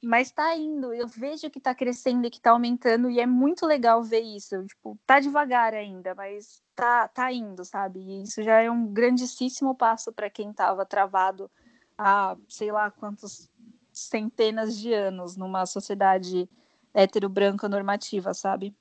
[0.02, 3.66] mas está indo, eu vejo que está crescendo e que está aumentando, e é muito
[3.66, 4.64] legal ver isso.
[4.66, 8.00] Tipo, tá devagar ainda, mas tá, tá indo, sabe?
[8.00, 11.50] E isso já é um grandíssimo passo para quem estava travado
[11.96, 13.48] há sei lá quantos
[13.92, 16.48] centenas de anos numa sociedade
[16.92, 18.74] hétero-branca normativa, sabe?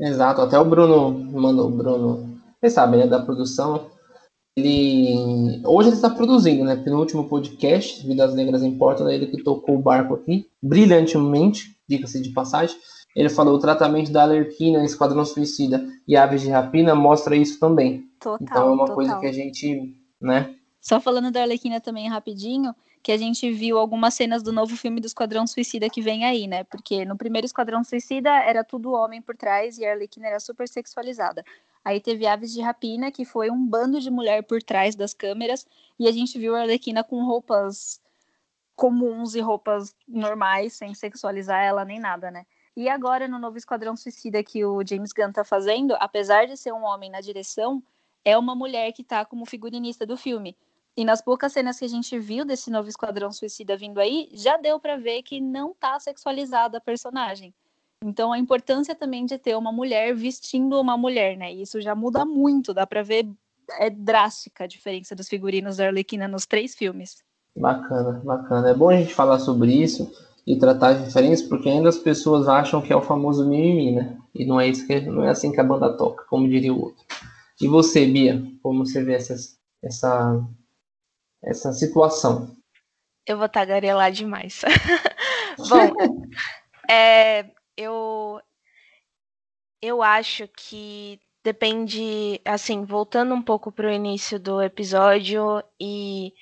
[0.00, 3.90] Exato, até o Bruno, mano, o Bruno, você sabe, né, da produção,
[4.56, 6.74] ele hoje ele está produzindo, né?
[6.86, 12.20] No último podcast, Vidas Negras Importam, né, ele que tocou o barco aqui, brilhantemente, diga-se
[12.20, 12.76] de passagem.
[13.14, 18.04] Ele falou o tratamento da Alerquina, Esquadrão Suicida e Aves de Rapina mostra isso também.
[18.20, 18.94] Total, então é uma total.
[18.94, 20.54] coisa que a gente, né?
[20.80, 25.00] Só falando da Arlequina também rapidinho, que a gente viu algumas cenas do novo filme
[25.00, 26.64] do Esquadrão Suicida que vem aí, né?
[26.64, 30.68] Porque no primeiro Esquadrão Suicida era tudo homem por trás e a Arlequina era super
[30.68, 31.44] sexualizada.
[31.84, 35.66] Aí teve Aves de Rapina, que foi um bando de mulher por trás das câmeras,
[35.98, 38.00] e a gente viu a Arlequina com roupas
[38.76, 42.46] comuns e roupas normais, sem sexualizar ela nem nada, né?
[42.76, 46.72] E agora, no novo Esquadrão Suicida que o James Gunn tá fazendo, apesar de ser
[46.72, 47.82] um homem na direção,
[48.24, 50.56] é uma mulher que tá como figurinista do filme.
[50.96, 54.56] E nas poucas cenas que a gente viu desse novo Esquadrão Suicida vindo aí, já
[54.56, 57.54] deu para ver que não tá sexualizada a personagem.
[58.02, 61.52] Então a importância também de ter uma mulher vestindo uma mulher, né?
[61.52, 63.28] E isso já muda muito, dá para ver
[63.78, 67.22] é drástica a diferença dos figurinos da Arlequina nos três filmes.
[67.56, 68.70] Bacana, bacana.
[68.70, 70.10] É bom a gente falar sobre isso
[70.46, 74.18] e tratar as diferenças, porque ainda as pessoas acham que é o famoso mimimi, né?
[74.34, 76.80] E não é isso que não é assim que a banda toca, como diria o
[76.80, 77.04] outro.
[77.60, 79.34] E você, Bia, como você vê essa
[79.82, 80.42] essa
[81.42, 82.56] essa situação?
[83.26, 84.62] Eu vou tagarelar demais.
[85.68, 85.92] Bom,
[86.90, 88.40] é, eu
[89.82, 96.32] eu acho que depende, assim, voltando um pouco para o início do episódio e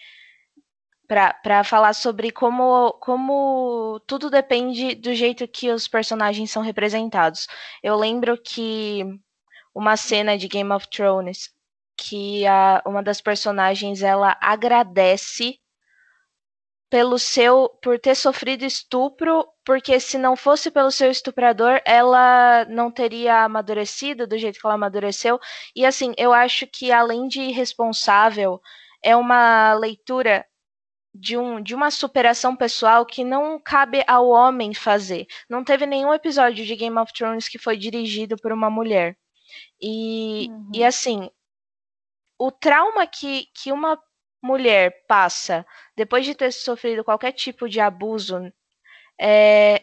[1.06, 7.46] para falar sobre como, como tudo depende do jeito que os personagens são representados.
[7.82, 9.04] Eu lembro que
[9.74, 11.50] uma cena de Game of Thrones
[11.98, 15.58] que a, uma das personagens ela agradece
[16.88, 22.90] pelo seu por ter sofrido estupro, porque se não fosse pelo seu estuprador, ela não
[22.90, 25.38] teria amadurecido do jeito que ela amadureceu.
[25.76, 28.60] E assim, eu acho que além de irresponsável,
[29.02, 30.46] é uma leitura
[31.12, 35.26] de, um, de uma superação pessoal que não cabe ao homem fazer.
[35.50, 39.16] Não teve nenhum episódio de Game of Thrones que foi dirigido por uma mulher.
[39.80, 40.70] E, uhum.
[40.74, 41.30] e assim,
[42.38, 43.98] o trauma que, que uma
[44.42, 45.66] mulher passa
[45.96, 48.52] depois de ter sofrido qualquer tipo de abuso,
[49.20, 49.82] é,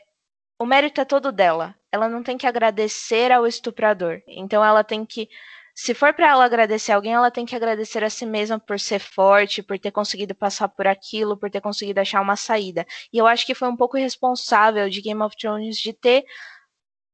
[0.57, 1.75] o mérito é todo dela.
[1.91, 4.21] Ela não tem que agradecer ao estuprador.
[4.27, 5.29] Então ela tem que
[5.75, 8.99] se for para ela agradecer alguém, ela tem que agradecer a si mesma por ser
[8.99, 12.85] forte, por ter conseguido passar por aquilo, por ter conseguido achar uma saída.
[13.11, 16.23] E eu acho que foi um pouco irresponsável de Game of Thrones de ter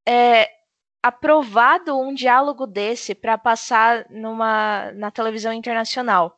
[0.08, 0.48] é,
[1.02, 6.38] aprovado um diálogo desse para passar numa, na televisão internacional.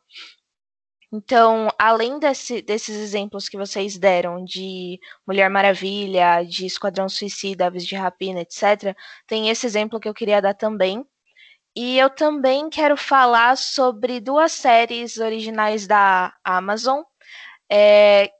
[1.12, 7.86] Então, além desse, desses exemplos que vocês deram de Mulher Maravilha, de Esquadrão Suicida, Aves
[7.86, 8.96] de Rapina, etc.,
[9.26, 11.06] tem esse exemplo que eu queria dar também,
[11.76, 17.02] e eu também quero falar sobre duas séries originais da Amazon,
[17.70, 18.30] é,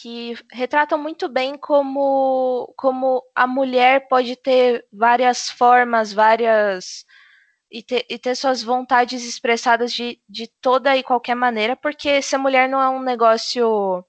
[0.00, 7.04] que retratam muito bem como, como a mulher pode ter várias formas, várias.
[7.70, 12.38] E ter, e ter suas vontades expressadas de, de toda e qualquer maneira, porque ser
[12.38, 14.02] mulher não é um negócio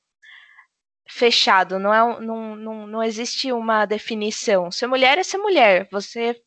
[1.09, 4.71] fechado, não, é, não, não, não existe uma definição.
[4.71, 5.87] Ser mulher é ser mulher.
[5.91, 6.41] Você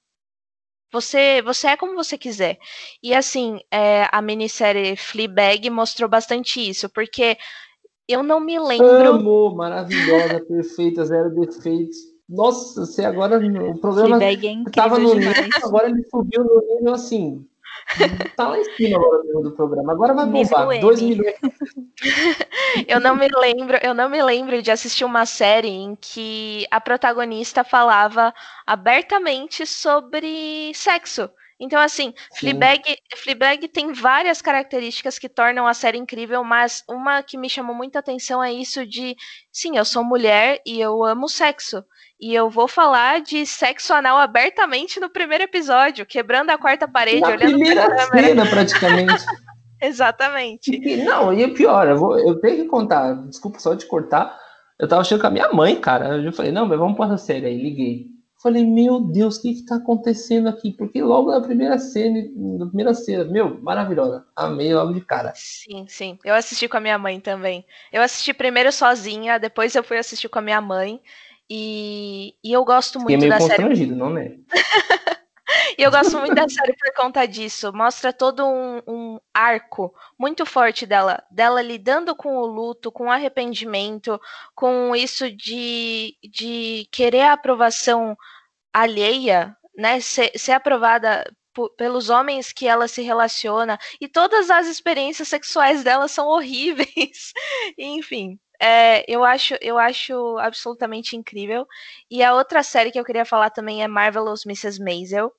[0.93, 2.59] você, você é como você quiser.
[3.03, 7.38] E assim, é, a minissérie Fleabag mostrou bastante isso, porque
[8.12, 8.86] eu não me lembro.
[8.86, 11.96] Amo, maravilhosa, perfeita, zero defeitos.
[12.28, 14.18] Nossa, você agora o programa
[14.66, 15.32] estava é no nível,
[15.64, 17.44] agora ele subiu no nível assim,
[18.36, 19.92] Tá lá em cima agora do programa.
[19.92, 20.80] Agora vai bombar.
[20.80, 21.34] 2 milhões.
[22.88, 26.80] eu não me lembro, eu não me lembro de assistir uma série em que a
[26.80, 28.32] protagonista falava
[28.66, 31.28] abertamente sobre sexo.
[31.62, 32.82] Então, assim, Fleabag,
[33.14, 38.00] Fleabag tem várias características que tornam a série incrível, mas uma que me chamou muita
[38.00, 39.14] atenção é isso de,
[39.52, 41.84] sim, eu sou mulher e eu amo sexo.
[42.20, 47.20] E eu vou falar de sexo anal abertamente no primeiro episódio, quebrando a quarta parede,
[47.20, 48.26] Na olhando primeira pra câmera.
[48.26, 49.24] cena, praticamente.
[49.80, 50.70] Exatamente.
[50.72, 54.36] E, não, e pior, eu, vou, eu tenho que contar, desculpa só de cortar,
[54.80, 56.16] eu tava achando com a minha mãe, cara.
[56.18, 58.06] Eu falei, não, mas vamos pôr essa série aí, liguei.
[58.43, 60.72] Falei, meu Deus, o que que tá acontecendo aqui?
[60.72, 62.28] Porque logo na primeira cena,
[62.59, 64.26] na primeira cena, meu, maravilhosa.
[64.34, 65.32] Amei logo de cara.
[65.36, 66.18] Sim, sim.
[66.24, 67.64] Eu assisti com a minha mãe também.
[67.93, 71.01] Eu assisti primeiro sozinha, depois eu fui assistir com a minha mãe.
[71.49, 73.86] E, e eu gosto muito Fiquei meio da série.
[73.86, 74.36] não né?
[75.83, 77.72] e eu gosto muito da série por conta disso.
[77.72, 83.11] Mostra todo um, um, arco muito forte dela, dela lidando com o luto, com o
[83.11, 84.20] arrependimento,
[84.55, 88.16] com isso de, de querer a aprovação
[88.72, 90.01] alheia, né?
[90.01, 91.28] Ser, ser aprovada
[91.76, 97.33] pelos homens que ela se relaciona e todas as experiências sexuais dela são horríveis.
[97.76, 101.66] Enfim, é, eu, acho, eu acho absolutamente incrível.
[102.09, 104.80] E a outra série que eu queria falar também é Marvelous Mrs.
[104.80, 105.35] Maisel,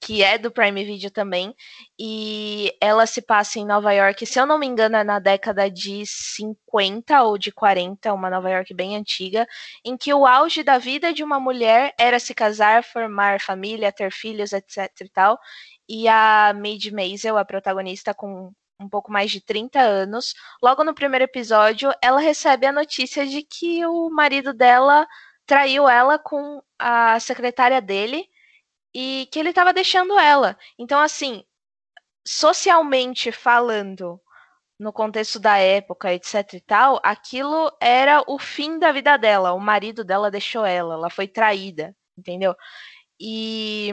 [0.00, 1.54] que é do Prime Video também,
[1.98, 5.70] e ela se passa em Nova York, se eu não me engano, é na década
[5.70, 9.46] de 50 ou de 40, uma Nova York bem antiga,
[9.84, 14.12] em que o auge da vida de uma mulher era se casar, formar família, ter
[14.12, 15.38] filhos, etc e tal.
[15.88, 20.94] E a Maid Maisel, a protagonista com um pouco mais de 30 anos, logo no
[20.94, 25.06] primeiro episódio, ela recebe a notícia de que o marido dela
[25.46, 28.28] traiu ela com a secretária dele
[28.94, 30.58] e que ele estava deixando ela.
[30.78, 31.44] Então, assim,
[32.26, 34.20] socialmente falando,
[34.78, 39.52] no contexto da época, etc e tal, aquilo era o fim da vida dela.
[39.52, 42.54] O marido dela deixou ela, ela foi traída, entendeu?
[43.20, 43.92] E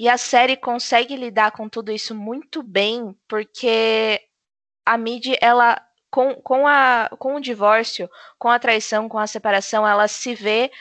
[0.00, 4.18] e a série consegue lidar com tudo isso muito bem, porque
[4.86, 5.78] a Mid, ela
[6.10, 8.08] com, com, a, com o divórcio,
[8.38, 10.72] com a traição, com a separação, ela se vê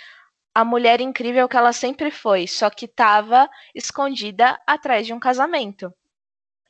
[0.54, 5.94] a mulher incrível que ela sempre foi, só que estava escondida atrás de um casamento.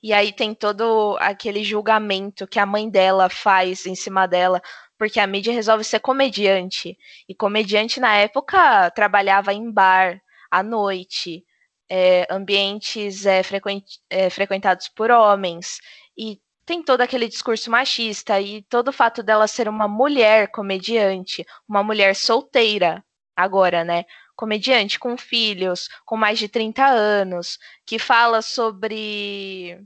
[0.01, 4.61] E aí tem todo aquele julgamento que a mãe dela faz em cima dela,
[4.97, 6.97] porque a mídia resolve ser comediante.
[7.27, 11.43] E comediante na época trabalhava em bar à noite,
[11.89, 15.79] é, ambientes é, frequent, é, frequentados por homens,
[16.17, 21.45] e tem todo aquele discurso machista, e todo o fato dela ser uma mulher comediante,
[21.67, 23.03] uma mulher solteira,
[23.43, 24.05] agora, né?
[24.35, 29.79] Comediante com filhos, com mais de 30 anos, que fala sobre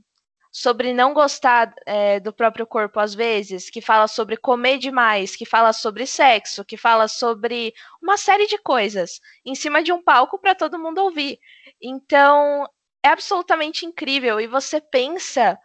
[0.56, 5.48] sobre não gostar é, do próprio corpo às vezes, que fala sobre comer demais, que
[5.48, 10.38] fala sobre sexo, que fala sobre uma série de coisas em cima de um palco
[10.38, 11.40] para todo mundo ouvir.
[11.82, 12.70] Então
[13.04, 15.58] é absolutamente incrível e você pensa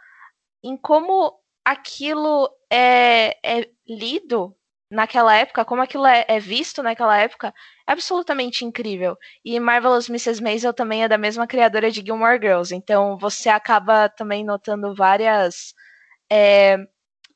[0.62, 4.56] em como aquilo é, é lido
[4.90, 7.54] naquela época, como aquilo é, é, visto naquela época,
[7.86, 9.16] é absolutamente incrível.
[9.44, 10.42] E Marvelous Mrs.
[10.42, 15.74] Maisel também é da mesma criadora de Gilmore Girls, então você acaba também notando várias
[16.30, 16.78] é,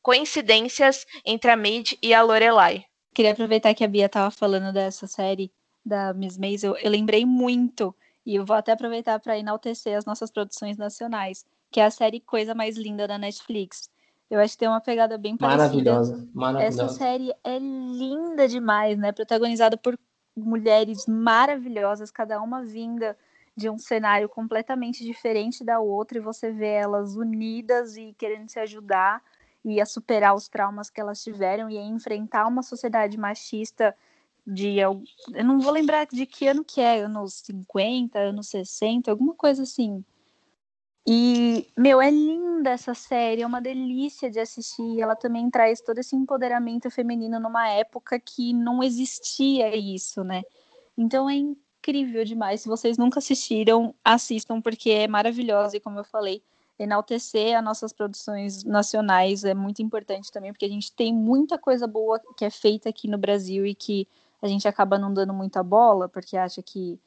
[0.01, 2.85] coincidências entre a Mid e a Lorelai.
[3.15, 5.53] Queria aproveitar que a Bia estava falando dessa série
[5.85, 7.95] da Miss Maisel, eu lembrei muito,
[8.25, 12.21] e eu vou até aproveitar para enaltecer as nossas produções nacionais, que é a série
[12.21, 13.92] Coisa Mais Linda da Netflix
[14.33, 15.93] eu acho que tem uma pegada bem parecida.
[15.93, 16.85] Maravilhosa, maravilhosa.
[16.85, 19.13] Essa série é linda demais, né?
[19.13, 19.95] Protagonizada por
[20.35, 23.15] mulheres maravilhosas, cada uma vinda
[23.55, 28.59] de um cenário completamente diferente da outra, e você vê elas unidas e querendo se
[28.59, 29.23] ajudar
[29.63, 33.95] e a superar os traumas que elas tiveram e a enfrentar uma sociedade machista
[34.47, 35.05] de eu
[35.45, 40.03] não vou lembrar de que ano que é, anos 50, anos 60, alguma coisa assim.
[41.07, 45.01] E, meu, é linda essa série, é uma delícia de assistir.
[45.01, 50.43] Ela também traz todo esse empoderamento feminino numa época que não existia isso, né?
[50.97, 52.61] Então é incrível demais.
[52.61, 55.77] Se vocês nunca assistiram, assistam, porque é maravilhosa.
[55.77, 56.43] E como eu falei,
[56.79, 61.87] enaltecer as nossas produções nacionais é muito importante também, porque a gente tem muita coisa
[61.87, 64.07] boa que é feita aqui no Brasil e que
[64.41, 66.99] a gente acaba não dando muita bola, porque acha que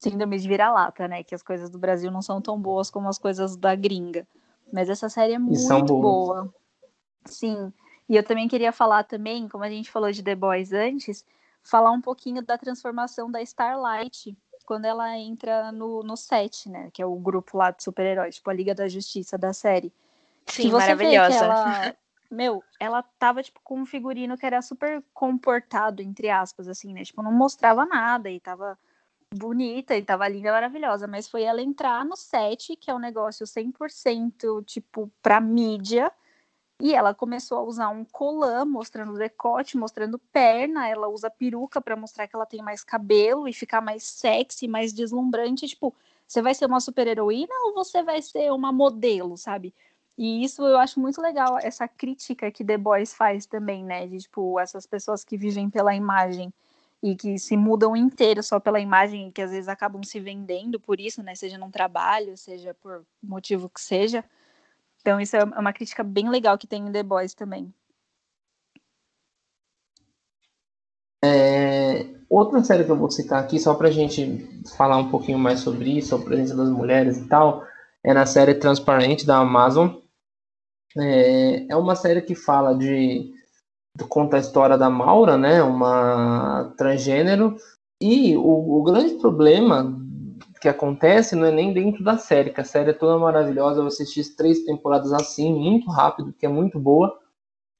[0.00, 1.22] síndrome de vira-lata, né?
[1.22, 4.26] Que as coisas do Brasil não são tão boas como as coisas da gringa.
[4.72, 6.52] Mas essa série é muito boa.
[7.26, 7.72] Sim.
[8.08, 11.24] E eu também queria falar também, como a gente falou de The Boys antes,
[11.62, 16.90] falar um pouquinho da transformação da Starlight quando ela entra no, no set, né?
[16.92, 19.92] Que é o grupo lá de super-heróis, tipo a Liga da Justiça da série.
[20.46, 21.44] Sim, maravilhosa.
[21.44, 21.96] Ela,
[22.30, 27.04] meu, ela tava, tipo, com um figurino que era super comportado, entre aspas, assim, né?
[27.04, 28.78] Tipo, não mostrava nada e tava
[29.32, 33.46] bonita e tava linda, maravilhosa, mas foi ela entrar no set, que é um negócio
[33.46, 36.12] 100% tipo pra mídia,
[36.80, 41.94] e ela começou a usar um colã mostrando decote, mostrando perna, ela usa peruca para
[41.94, 45.94] mostrar que ela tem mais cabelo e ficar mais sexy, mais deslumbrante, tipo,
[46.26, 49.74] você vai ser uma super-heroína ou você vai ser uma modelo, sabe?
[50.16, 54.06] E isso eu acho muito legal, essa crítica que The Boys faz também, né?
[54.06, 56.52] De, tipo, essas pessoas que vivem pela imagem
[57.02, 60.78] e que se mudam inteiro só pela imagem e que às vezes acabam se vendendo
[60.78, 61.34] por isso, né?
[61.34, 64.24] Seja num trabalho, seja por motivo que seja.
[65.00, 67.72] Então isso é uma crítica bem legal que tem em The Boys também.
[71.22, 75.60] É, outra série que eu vou citar aqui, só pra gente falar um pouquinho mais
[75.60, 77.64] sobre isso, a presença das mulheres e tal,
[78.04, 79.96] é na série Transparente da Amazon.
[80.98, 83.32] É, é uma série que fala de
[84.08, 87.56] conta a história da Maura, né, uma transgênero,
[88.00, 89.98] e o, o, grande problema
[90.60, 93.86] que acontece não é nem dentro da série, que a série é toda maravilhosa, eu
[93.86, 97.18] assisti três temporadas assim, muito rápido, que é muito boa,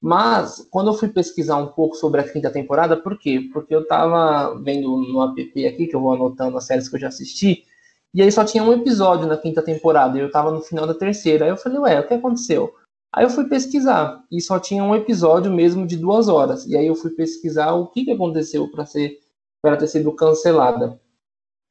[0.02, 3.48] mas quando eu fui pesquisar um pouco sobre a quinta temporada, por quê?
[3.52, 7.00] Porque eu tava vendo no app aqui, que eu vou anotando as séries que eu
[7.00, 7.64] já assisti,
[8.12, 10.94] e aí só tinha um episódio na quinta temporada, e eu tava no final da
[10.94, 12.74] terceira, aí eu falei, ué, o que aconteceu?
[13.12, 16.64] Aí eu fui pesquisar e só tinha um episódio mesmo de duas horas.
[16.66, 19.18] E aí eu fui pesquisar o que, que aconteceu para ser
[19.62, 20.98] para ter sido cancelada.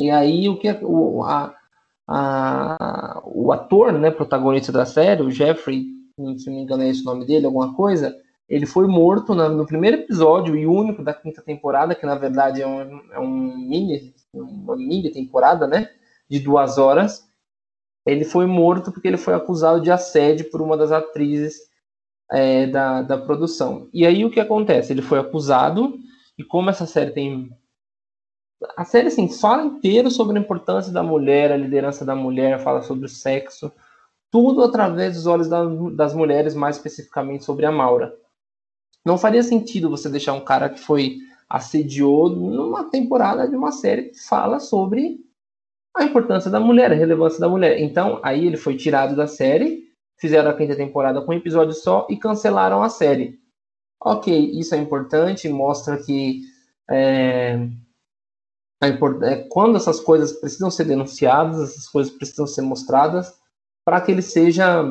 [0.02, 1.56] E aí o que o, a,
[2.08, 5.88] a, o ator, né, protagonista da série, o Jeffrey,
[6.38, 8.16] se não me engano é esse o nome dele, alguma coisa,
[8.48, 12.62] ele foi morto na, no primeiro episódio e único da quinta temporada, que na verdade
[12.62, 15.90] é um, é um mini, uma mini temporada, né,
[16.30, 17.29] de duas horas
[18.06, 21.58] ele foi morto porque ele foi acusado de assédio por uma das atrizes
[22.32, 23.89] é, da, da produção.
[23.93, 24.93] E aí o que acontece?
[24.93, 25.97] Ele foi acusado,
[26.38, 27.52] e como essa série tem.
[28.76, 32.82] A série assim, fala inteiro sobre a importância da mulher, a liderança da mulher, fala
[32.82, 33.72] sobre o sexo,
[34.30, 35.64] tudo através dos olhos da,
[35.95, 38.14] das mulheres, mais especificamente sobre a Maura.
[39.06, 41.18] Não faria sentido você deixar um cara que foi
[41.50, 45.18] assediou numa temporada de uma série que fala sobre
[46.00, 47.80] a importância da mulher, a relevância da mulher.
[47.80, 49.84] Então, aí ele foi tirado da série,
[50.18, 53.39] fizeram a quinta temporada com um episódio só e cancelaram a série.
[54.02, 56.41] Ok, isso é importante, mostra que
[56.89, 57.60] é,
[58.82, 63.34] é quando essas coisas precisam ser denunciadas, essas coisas precisam ser mostradas,
[63.84, 64.84] para que ele seja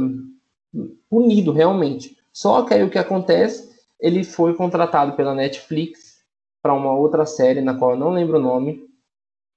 [1.09, 2.17] punido realmente.
[2.33, 6.19] Só que aí o que acontece, ele foi contratado pela Netflix
[6.63, 8.88] para uma outra série, na qual eu não lembro o nome,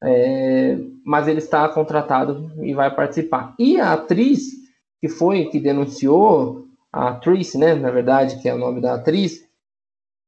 [0.03, 3.55] é, mas ele está contratado e vai participar.
[3.59, 4.61] E a atriz
[4.99, 9.43] que foi, que denunciou, a atriz, né, na verdade, que é o nome da atriz,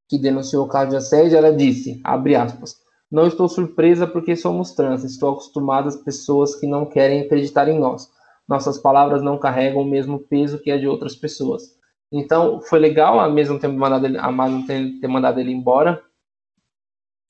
[0.10, 2.76] que denunciou o caso de assédio, ela disse, abre aspas,
[3.12, 7.80] não estou surpresa porque somos trans, estou acostumada às pessoas que não querem acreditar em
[7.80, 8.12] nós.
[8.48, 11.78] Nossas palavras não carregam o mesmo peso que a de outras pessoas.
[12.12, 16.04] Então, foi legal a mesma ter mandado ele, a Amazon ter, ter mandado ele embora,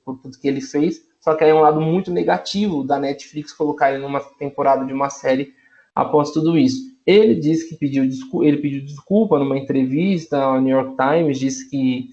[0.06, 3.54] por tudo que ele fez, só que aí é um lado muito negativo da Netflix
[3.54, 5.54] colocar ele numa temporada de uma série
[5.96, 6.82] após tudo isso.
[7.06, 11.70] Ele disse que pediu desculpa, ele pediu desculpa numa entrevista ao New York Times, disse
[11.70, 12.10] que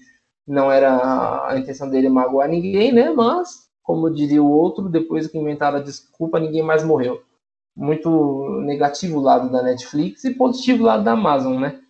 [0.47, 3.11] não era a intenção dele magoar ninguém, né?
[3.11, 7.21] Mas, como diria o outro, depois que inventaram a desculpa, ninguém mais morreu.
[7.75, 11.81] Muito negativo o lado da Netflix e positivo o lado da Amazon, né?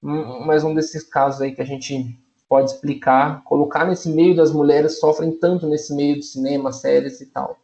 [0.00, 2.16] Mais um desses casos aí que a gente
[2.50, 7.26] pode explicar, colocar nesse meio das mulheres sofrem tanto nesse meio do cinema, séries e
[7.26, 7.56] tal.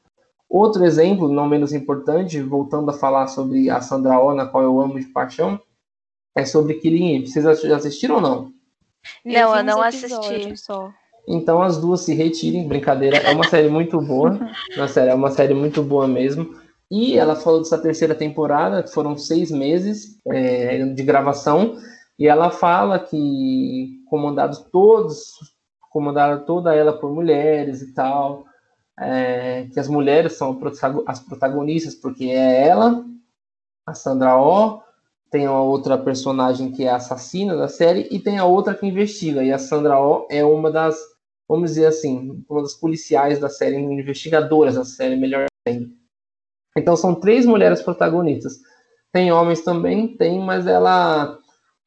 [0.49, 4.81] Outro exemplo, não menos importante, voltando a falar sobre a Sandra Oh, na qual eu
[4.81, 5.61] amo de paixão,
[6.37, 7.27] é sobre Killing Eve.
[7.27, 8.53] Vocês já assistiram ou não?
[9.25, 10.57] Não, eu, eu não assisti.
[10.57, 10.93] Só.
[11.27, 13.17] Então as duas se retirem, brincadeira.
[13.17, 14.39] É uma série muito boa.
[14.77, 16.55] Na série, é uma série muito boa mesmo.
[16.89, 21.77] E ela falou dessa terceira temporada, que foram seis meses é, de gravação.
[22.19, 25.35] E ela fala que comandados todos,
[25.91, 28.45] comandaram toda ela por mulheres e tal,
[28.99, 30.59] é, que as mulheres são
[31.07, 33.05] as protagonistas, porque é ela,
[33.87, 34.81] a Sandra Oh,
[35.31, 39.43] tem uma outra personagem que é assassina da série, e tem a outra que investiga,
[39.45, 40.99] e a Sandra Oh é uma das,
[41.49, 45.91] vamos dizer assim, uma das policiais da série, investigadoras da série, melhor dizendo.
[46.77, 48.55] Então são três mulheres protagonistas.
[49.13, 51.39] Tem homens também, tem, mas ela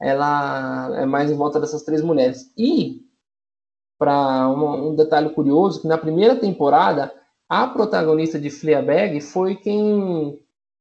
[0.01, 2.51] ela é mais em volta dessas três mulheres.
[2.57, 3.01] E,
[3.97, 7.13] para um, um, detalhe curioso, que na primeira temporada,
[7.49, 10.39] a protagonista de Fleabag foi quem,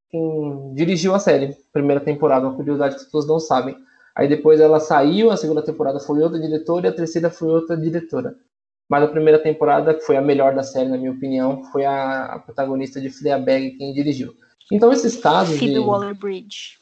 [0.08, 3.76] quem dirigiu a série, primeira temporada, uma curiosidade que as pessoas não sabem.
[4.14, 7.76] Aí depois ela saiu, a segunda temporada foi outra diretora e a terceira foi outra
[7.76, 8.36] diretora.
[8.88, 12.24] Mas a primeira temporada, que foi a melhor da série, na minha opinião, foi a,
[12.24, 14.34] a protagonista de Fleabag quem dirigiu.
[14.72, 15.78] Então esses casos Phoebe de...
[15.78, 16.78] Waller-Bridge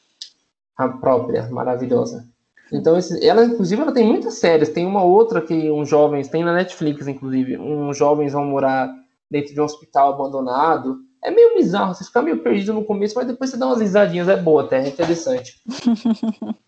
[0.76, 2.26] a própria, maravilhosa.
[2.72, 4.68] Então, esse, ela, inclusive, ela tem muitas séries.
[4.68, 8.92] Tem uma outra que uns jovens, tem na Netflix, inclusive, uns jovens vão morar
[9.30, 10.98] dentro de um hospital abandonado.
[11.22, 14.28] É meio bizarro, você fica meio perdido no começo, mas depois você dá umas risadinhas,
[14.28, 15.60] é boa até, é interessante.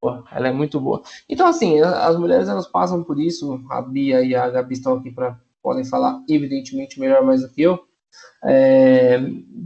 [0.00, 1.02] Pô, ela é muito boa.
[1.28, 3.60] Então, assim, as mulheres elas passam por isso.
[3.68, 7.62] A Bia e a Gabi estão aqui para podem falar, evidentemente, melhor mais do que
[7.62, 7.87] eu.
[8.44, 9.20] É,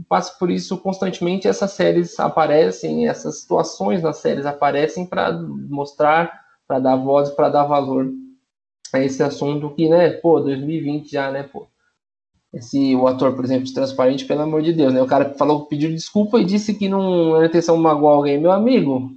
[0.09, 1.47] passo por isso constantemente.
[1.47, 7.63] Essas séries aparecem, essas situações nas séries aparecem para mostrar, para dar voz, para dar
[7.63, 8.11] valor
[8.93, 11.67] a esse assunto que, né, pô, 2020 já, né, pô.
[12.53, 15.01] Esse, o ator, por exemplo, de Transparente, pelo amor de Deus, né?
[15.01, 18.39] O cara falou, pediu desculpa e disse que não era intenção magoar alguém.
[18.39, 19.09] Meu amigo,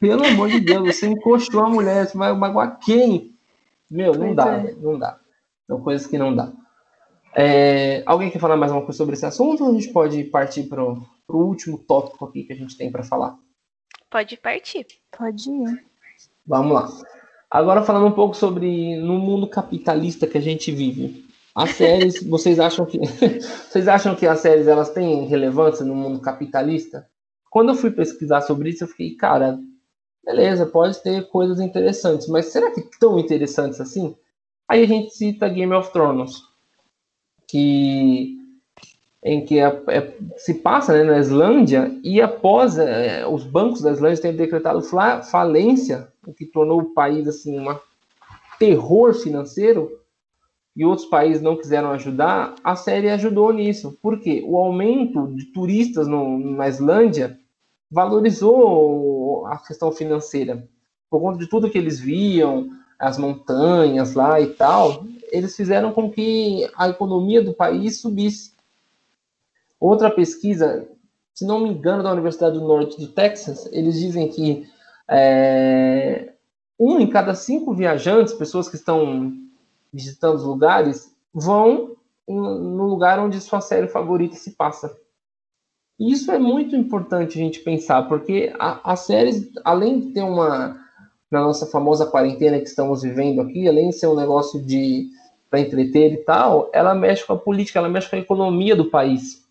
[0.00, 3.36] pelo amor de Deus, você encoxou a mulher, você vai magoar quem?
[3.88, 4.74] Meu, não dá, é.
[4.80, 5.16] não dá.
[5.68, 6.52] São coisas que não dá.
[7.34, 10.64] É, alguém quer falar mais uma coisa sobre esse assunto ou a gente pode partir
[10.64, 13.38] para o último tópico aqui que a gente tem para falar?
[14.10, 14.86] Pode partir.
[15.16, 15.84] Pode ir.
[16.46, 16.88] Vamos lá.
[17.50, 21.24] Agora falando um pouco sobre no mundo capitalista que a gente vive.
[21.54, 22.98] As séries, vocês acham que
[23.68, 27.08] vocês acham que as séries elas têm relevância no mundo capitalista?
[27.50, 29.58] Quando eu fui pesquisar sobre isso, eu fiquei, cara,
[30.24, 34.14] beleza, pode ter coisas interessantes, mas será que tão interessantes assim?
[34.68, 36.40] Aí a gente cita Game of Thrones
[37.52, 38.38] que
[39.22, 43.92] em que é, é, se passa né, na Islândia e após é, os bancos da
[43.92, 47.76] Islândia terem decretado falência, o que tornou o país assim um
[48.58, 49.92] terror financeiro
[50.74, 53.96] e outros países não quiseram ajudar, a série ajudou nisso.
[54.02, 54.42] Por quê?
[54.44, 57.38] O aumento de turistas no, na Islândia
[57.90, 60.66] valorizou a questão financeira.
[61.10, 66.10] Por conta de tudo que eles viam, as montanhas lá e tal, eles fizeram com
[66.10, 68.52] que a economia do país subisse.
[69.80, 70.86] Outra pesquisa,
[71.34, 74.68] se não me engano, da Universidade do Norte do Texas, eles dizem que
[75.10, 76.34] é,
[76.78, 79.32] um em cada cinco viajantes, pessoas que estão
[79.92, 81.96] visitando os lugares, vão
[82.28, 84.94] no lugar onde sua série favorita se passa.
[85.98, 90.76] E isso é muito importante a gente pensar, porque as séries, além de ter uma,
[91.30, 95.10] na nossa famosa quarentena que estamos vivendo aqui, além de ser um negócio de
[95.52, 98.86] para entreter e tal, ela mexe com a política, ela mexe com a economia do
[98.86, 99.46] país.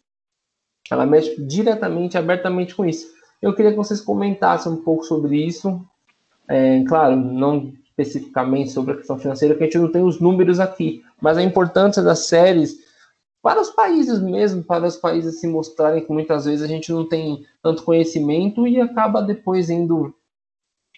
[0.90, 3.06] Ela mexe diretamente, abertamente com isso.
[3.40, 5.80] Eu queria que vocês comentassem um pouco sobre isso.
[6.48, 10.60] É, claro, não especificamente sobre a questão financeira, porque a gente não tem os números
[10.60, 12.80] aqui, mas a importância das séries
[13.40, 17.08] para os países mesmo, para os países se mostrarem que muitas vezes a gente não
[17.08, 20.16] tem tanto conhecimento e acaba depois indo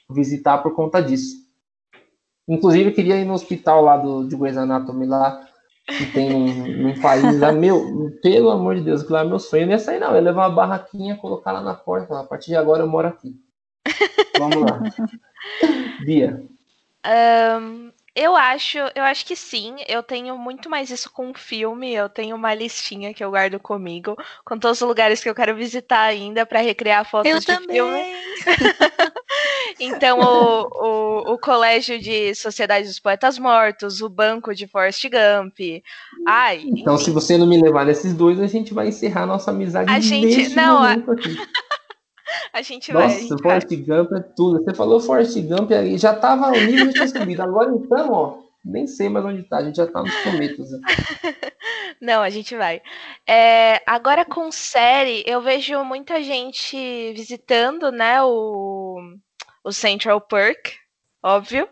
[0.09, 1.42] visitar por conta disso.
[2.47, 5.47] Inclusive, eu queria ir no hospital lá do, de Grey's Anatomy, lá,
[5.87, 9.39] que tem num, num país lá, meu, pelo amor de Deus, que lá é meu
[9.39, 9.63] sonho.
[9.63, 12.23] Eu não ia sair, não, eu ia levar uma barraquinha, colocar lá na porta, a
[12.23, 13.35] partir de agora eu moro aqui.
[14.37, 14.81] Vamos lá.
[16.05, 16.43] Bia.
[17.05, 19.75] Um, eu acho, eu acho que sim.
[19.87, 21.93] Eu tenho muito mais isso com filme.
[21.93, 24.15] Eu tenho uma listinha que eu guardo comigo,
[24.45, 27.75] com todos os lugares que eu quero visitar ainda para recriar fotos eu de também.
[27.75, 28.03] filme.
[29.79, 35.59] então, o, o, o, Colégio de Sociedade dos Poetas Mortos, o Banco de Forrest Gump.
[36.27, 37.05] Ai, então, enfim.
[37.05, 39.91] se você não me levar nesses dois, a gente vai encerrar nossa amizade.
[39.91, 40.83] A gente não.
[40.83, 40.95] A...
[42.51, 43.21] A gente Nossa, vai.
[43.21, 44.63] Nossa, Forrest Gump é tudo.
[44.63, 47.43] Você falou Forrest Gump aí, já tava o nível de tinha subido.
[47.43, 50.71] Agora então, ó, nem sei mais onde tá, a gente já tá nos cometos.
[50.71, 50.79] Né?
[52.01, 52.81] Não, a gente vai.
[53.27, 56.77] É, agora com série, eu vejo muita gente
[57.13, 58.99] visitando, né, o,
[59.63, 60.75] o Central Perk,
[61.21, 61.67] óbvio.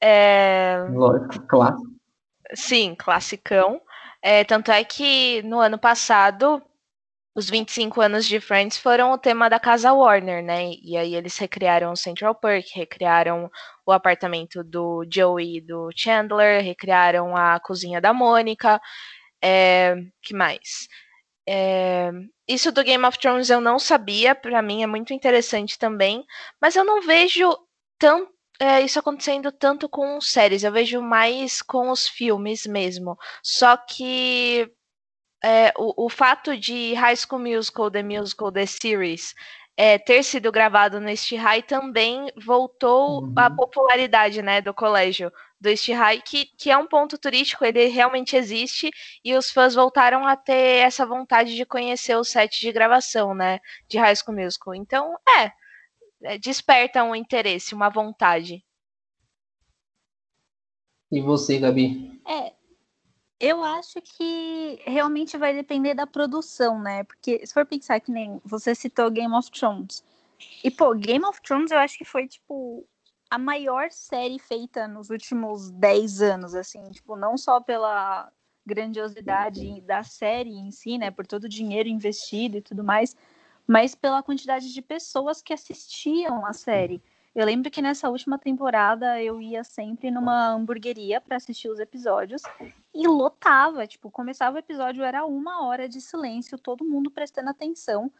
[0.00, 0.86] É...
[0.90, 1.90] Lógico, clássico.
[2.54, 3.80] Sim, classicão.
[4.22, 6.62] É, tanto é que no ano passado
[7.34, 10.70] os 25 anos de Friends foram o tema da casa Warner, né?
[10.82, 13.50] E aí eles recriaram o Central Park, recriaram
[13.84, 18.80] o apartamento do Joey e do Chandler, recriaram a cozinha da Mônica.
[19.42, 20.88] É, que mais?
[21.46, 22.10] É,
[22.48, 26.24] isso do Game of Thrones eu não sabia, para mim é muito interessante também,
[26.60, 27.54] mas eu não vejo
[27.98, 33.18] tanto é, isso acontecendo tanto com séries, eu vejo mais com os filmes mesmo.
[33.42, 34.70] Só que
[35.42, 39.34] é, o, o, fato de High School Musical, The Musical, The Series,
[39.76, 43.34] é, ter sido gravado no East High também voltou uhum.
[43.36, 45.32] a popularidade né, do colégio
[45.64, 48.90] do East High, que, que é um ponto turístico, ele realmente existe,
[49.24, 53.60] e os fãs voltaram a ter essa vontade de conhecer o set de gravação né,
[53.88, 54.74] de High School Musical.
[54.74, 55.52] Então, é,
[56.22, 58.62] é desperta um interesse, uma vontade.
[61.10, 62.20] E você, Gabi?
[62.28, 62.52] É,
[63.40, 67.04] eu acho que realmente vai depender da produção, né?
[67.04, 70.04] Porque se for pensar que nem você citou Game of Thrones.
[70.62, 72.86] E, pô, Game of Thrones eu acho que foi, tipo,
[73.34, 78.30] a maior série feita nos últimos 10 anos, assim, tipo, não só pela
[78.64, 83.16] grandiosidade da série em si, né, por todo o dinheiro investido e tudo mais,
[83.66, 87.02] mas pela quantidade de pessoas que assistiam a série.
[87.34, 92.42] Eu lembro que nessa última temporada eu ia sempre numa hamburgueria para assistir os episódios
[92.94, 93.84] e lotava.
[93.84, 98.12] Tipo, começava o episódio, era uma hora de silêncio, todo mundo prestando atenção.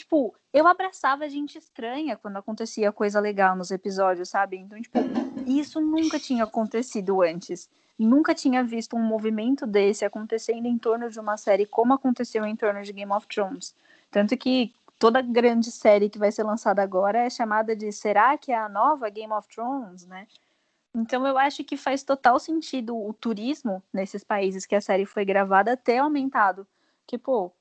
[0.00, 4.56] Tipo, eu abraçava gente estranha quando acontecia coisa legal nos episódios, sabe?
[4.56, 4.98] Então, tipo,
[5.46, 7.68] isso nunca tinha acontecido antes.
[7.98, 12.56] Nunca tinha visto um movimento desse acontecendo em torno de uma série como aconteceu em
[12.56, 13.74] torno de Game of Thrones.
[14.10, 18.52] Tanto que toda grande série que vai ser lançada agora é chamada de será que
[18.52, 20.26] é a nova Game of Thrones, né?
[20.94, 25.26] Então eu acho que faz total sentido o turismo nesses países que a série foi
[25.26, 26.66] gravada ter aumentado.
[27.06, 27.52] Que, pô,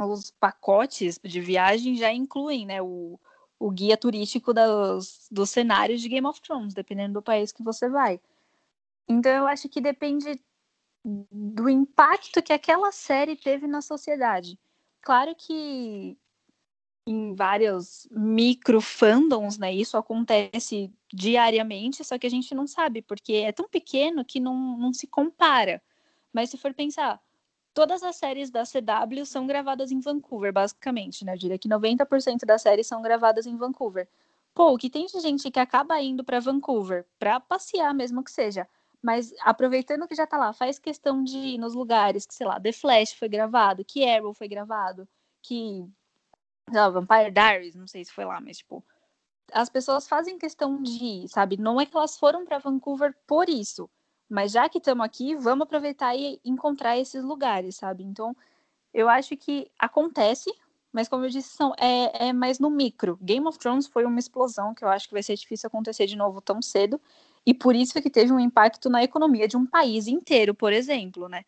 [0.00, 3.18] os pacotes de viagem já incluem, né, o,
[3.58, 7.88] o guia turístico dos, dos cenários de Game of Thrones, dependendo do país que você
[7.88, 8.20] vai.
[9.08, 10.40] Então eu acho que depende
[11.04, 14.58] do impacto que aquela série teve na sociedade.
[15.02, 16.16] Claro que
[17.06, 19.72] em vários micro fandoms, né?
[19.72, 24.78] Isso acontece diariamente, só que a gente não sabe, porque é tão pequeno que não,
[24.78, 25.82] não se compara.
[26.32, 27.20] Mas se for pensar,
[27.74, 31.34] todas as séries da CW são gravadas em Vancouver, basicamente, né?
[31.34, 34.08] Eu diria que 90% das séries são gravadas em Vancouver.
[34.54, 38.68] Pô, que tem de gente que acaba indo para Vancouver para passear, mesmo que seja,
[39.02, 42.60] mas aproveitando que já tá lá, faz questão de ir nos lugares que, sei lá,
[42.60, 45.08] The Flash foi gravado, que Arrow foi gravado,
[45.42, 45.84] que
[46.72, 48.82] lá, Vampire Diaries, não sei se foi lá, mas tipo,
[49.52, 51.56] as pessoas fazem questão de ir, sabe?
[51.56, 53.90] Não é que elas foram para Vancouver por isso,
[54.28, 58.02] mas já que estamos aqui, vamos aproveitar e encontrar esses lugares, sabe?
[58.04, 58.36] Então,
[58.92, 60.52] eu acho que acontece,
[60.92, 63.18] mas como eu disse, são, é, é mais no micro.
[63.20, 66.16] Game of Thrones foi uma explosão que eu acho que vai ser difícil acontecer de
[66.16, 67.00] novo tão cedo,
[67.46, 71.28] e por isso que teve um impacto na economia de um país inteiro, por exemplo,
[71.28, 71.44] né?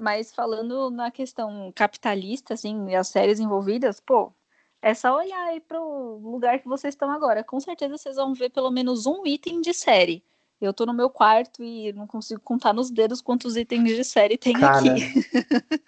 [0.00, 4.32] Mas falando na questão capitalista, assim, as séries envolvidas, pô,
[4.80, 7.42] é só olhar aí pro lugar que vocês estão agora.
[7.42, 10.22] Com certeza vocês vão ver pelo menos um item de série.
[10.60, 14.36] Eu tô no meu quarto e não consigo contar nos dedos quantos itens de série
[14.36, 14.90] tem Cara, aqui.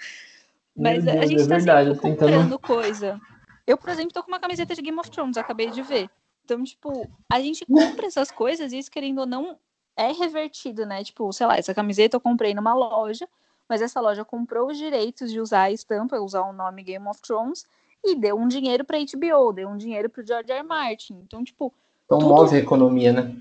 [0.77, 3.21] Mas Meu a Deus, gente é tá verdade, sempre eu tentando- comprando coisa.
[3.67, 6.09] Eu, por exemplo, tô com uma camiseta de Game of Thrones, acabei de ver.
[6.45, 9.57] Então, tipo, a gente compra essas coisas e isso, querendo ou não,
[9.97, 11.05] é revertido, né?
[11.05, 13.29] Tipo, sei lá, essa camiseta eu comprei numa loja,
[13.69, 17.21] mas essa loja comprou os direitos de usar a estampa, usar o nome Game of
[17.21, 17.65] Thrones,
[18.05, 20.61] e deu um dinheiro pra HBO, deu um dinheiro pro George R.
[20.61, 20.67] R.
[20.67, 21.21] Martin.
[21.25, 21.73] Então, tipo,
[22.07, 23.37] Então tudo- move a economia, né?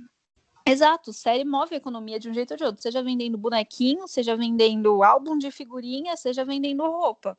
[0.71, 4.35] Exato, série move a economia de um jeito ou de outro, seja vendendo bonequinho, seja
[4.35, 7.37] vendendo álbum de figurinha, seja vendendo roupa.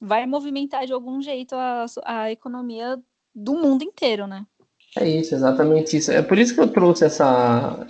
[0.00, 2.98] Vai movimentar de algum jeito a, a economia
[3.34, 4.46] do mundo inteiro, né?
[4.96, 6.12] É isso, exatamente isso.
[6.12, 7.86] É por isso que eu trouxe essa,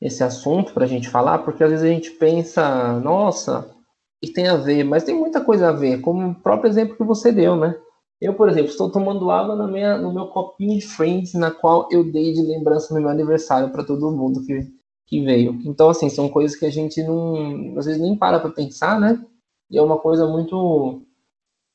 [0.00, 3.74] esse assunto para a gente falar, porque às vezes a gente pensa, nossa,
[4.22, 7.04] e tem a ver, mas tem muita coisa a ver, como o próprio exemplo que
[7.04, 7.74] você deu, né?
[8.20, 11.88] Eu, por exemplo, estou tomando água na minha, no meu copinho de Friends, na qual
[11.90, 14.66] eu dei de lembrança no meu aniversário para todo mundo que,
[15.06, 15.60] que veio.
[15.64, 19.24] Então, assim, são coisas que a gente não, às vezes nem para para pensar, né?
[19.70, 21.02] E é uma coisa muito,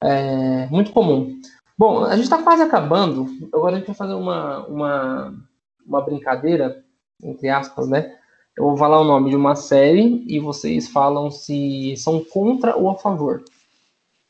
[0.01, 1.33] é, muito comum.
[1.77, 3.27] Bom, a gente está quase acabando.
[3.53, 5.33] Agora a gente vai fazer uma, uma,
[5.85, 6.83] uma brincadeira,
[7.23, 8.15] entre aspas, né?
[8.55, 12.89] Eu vou falar o nome de uma série e vocês falam se são contra ou
[12.89, 13.43] a favor.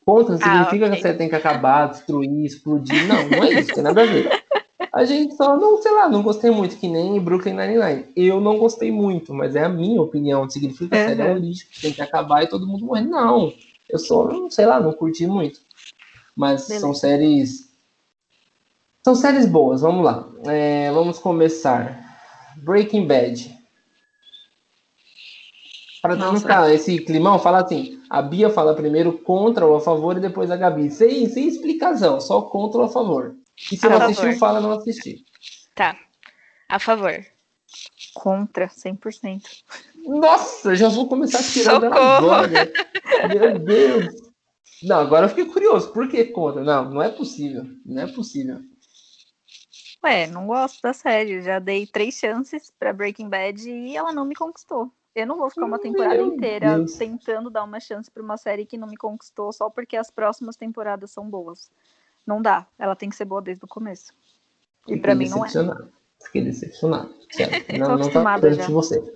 [0.04, 0.90] Contra significa ok.
[0.90, 3.06] que a série tem que acabar, destruir, explodir.
[3.06, 4.44] Não, não é isso, tem nada a ver.
[4.92, 8.04] A gente só, não, sei lá, não gostei muito, que nem Brooklyn Nine-Nine.
[8.14, 10.48] Eu não gostei muito, mas é a minha opinião.
[10.48, 13.02] Significa que a série é um lixo, que tem que acabar e todo mundo morrer.
[13.02, 13.52] Não,
[13.88, 15.60] eu só, não sei lá, não curti muito.
[16.36, 16.80] Mas Beleza.
[16.80, 17.70] são séries.
[19.02, 20.28] São séries boas, vamos lá.
[20.46, 22.00] É, vamos começar.
[22.58, 23.53] Breaking Bad.
[26.04, 30.18] Para não ficar esse climão, fala assim: a Bia fala primeiro contra ou a favor
[30.18, 30.90] e depois a Gabi.
[30.90, 33.34] Sem, sem explicação, só contra ou a favor.
[33.72, 34.10] E se A não favor.
[34.12, 35.24] assistiu, fala não assistir.
[35.74, 35.96] Tá.
[36.68, 37.24] A favor.
[38.12, 39.40] Contra, 100%.
[40.04, 41.96] Nossa, já vou começar tirando Socorro!
[42.30, 42.72] agora.
[43.26, 44.14] Meu Deus.
[44.82, 45.90] Não, agora eu fiquei curioso.
[45.90, 46.62] Por que contra?
[46.62, 47.64] Não, não é possível.
[47.86, 48.60] Não é possível.
[50.04, 51.40] Ué, não gosto da série.
[51.40, 54.92] Já dei três chances pra Breaking Bad e ela não me conquistou.
[55.14, 56.96] Eu não vou ficar uma Meu temporada inteira Deus.
[56.96, 60.56] tentando dar uma chance pra uma série que não me conquistou só porque as próximas
[60.56, 61.70] temporadas são boas.
[62.26, 62.66] Não dá.
[62.78, 64.12] Ela tem que ser boa desde o começo.
[64.88, 65.48] E pra mim não é.
[65.48, 65.92] decepcionado.
[66.22, 67.14] Fiquei decepcionado.
[67.30, 67.64] Sério.
[67.66, 68.66] Tô Não, não tá acostumada perto já.
[68.66, 69.14] de você.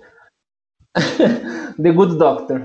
[1.81, 2.61] The Good Doctor.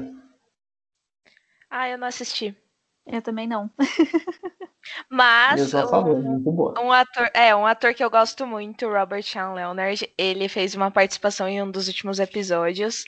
[1.69, 2.57] Ah, eu não assisti.
[3.07, 3.71] Eu também não.
[5.11, 6.81] Mas Eu sou a favor, muito boa.
[6.81, 10.91] um ator, é, um ator que eu gosto muito, Robert Sean Leonard, ele fez uma
[10.91, 13.05] participação em um dos últimos episódios.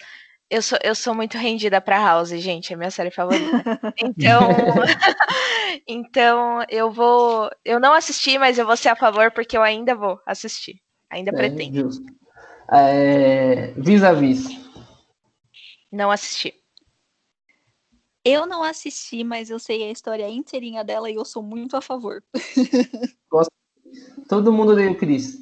[0.48, 3.62] Eu sou, eu sou muito rendida pra House, gente, é minha série favorita.
[3.98, 4.48] Então,
[5.88, 9.94] então eu vou, eu não assisti, mas eu vou ser a favor porque eu ainda
[9.94, 10.76] vou assistir.
[11.10, 11.76] Ainda É, pretendo.
[11.76, 12.04] justo.
[12.72, 14.44] É, Vis-a-vis.
[15.90, 16.54] Não assisti.
[18.28, 21.80] Eu não assisti, mas eu sei a história inteirinha dela e eu sou muito a
[21.80, 22.24] favor.
[24.28, 25.38] Todo mundo odeia o Chris.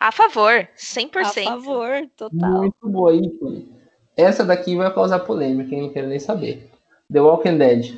[0.00, 1.44] A favor, A 100%.
[1.44, 2.50] favor, total.
[2.50, 3.72] Muito boa, ícone.
[4.16, 5.82] Essa daqui vai causar polêmica, hein?
[5.82, 6.68] Não quero nem saber.
[7.12, 7.94] The Walking Dead.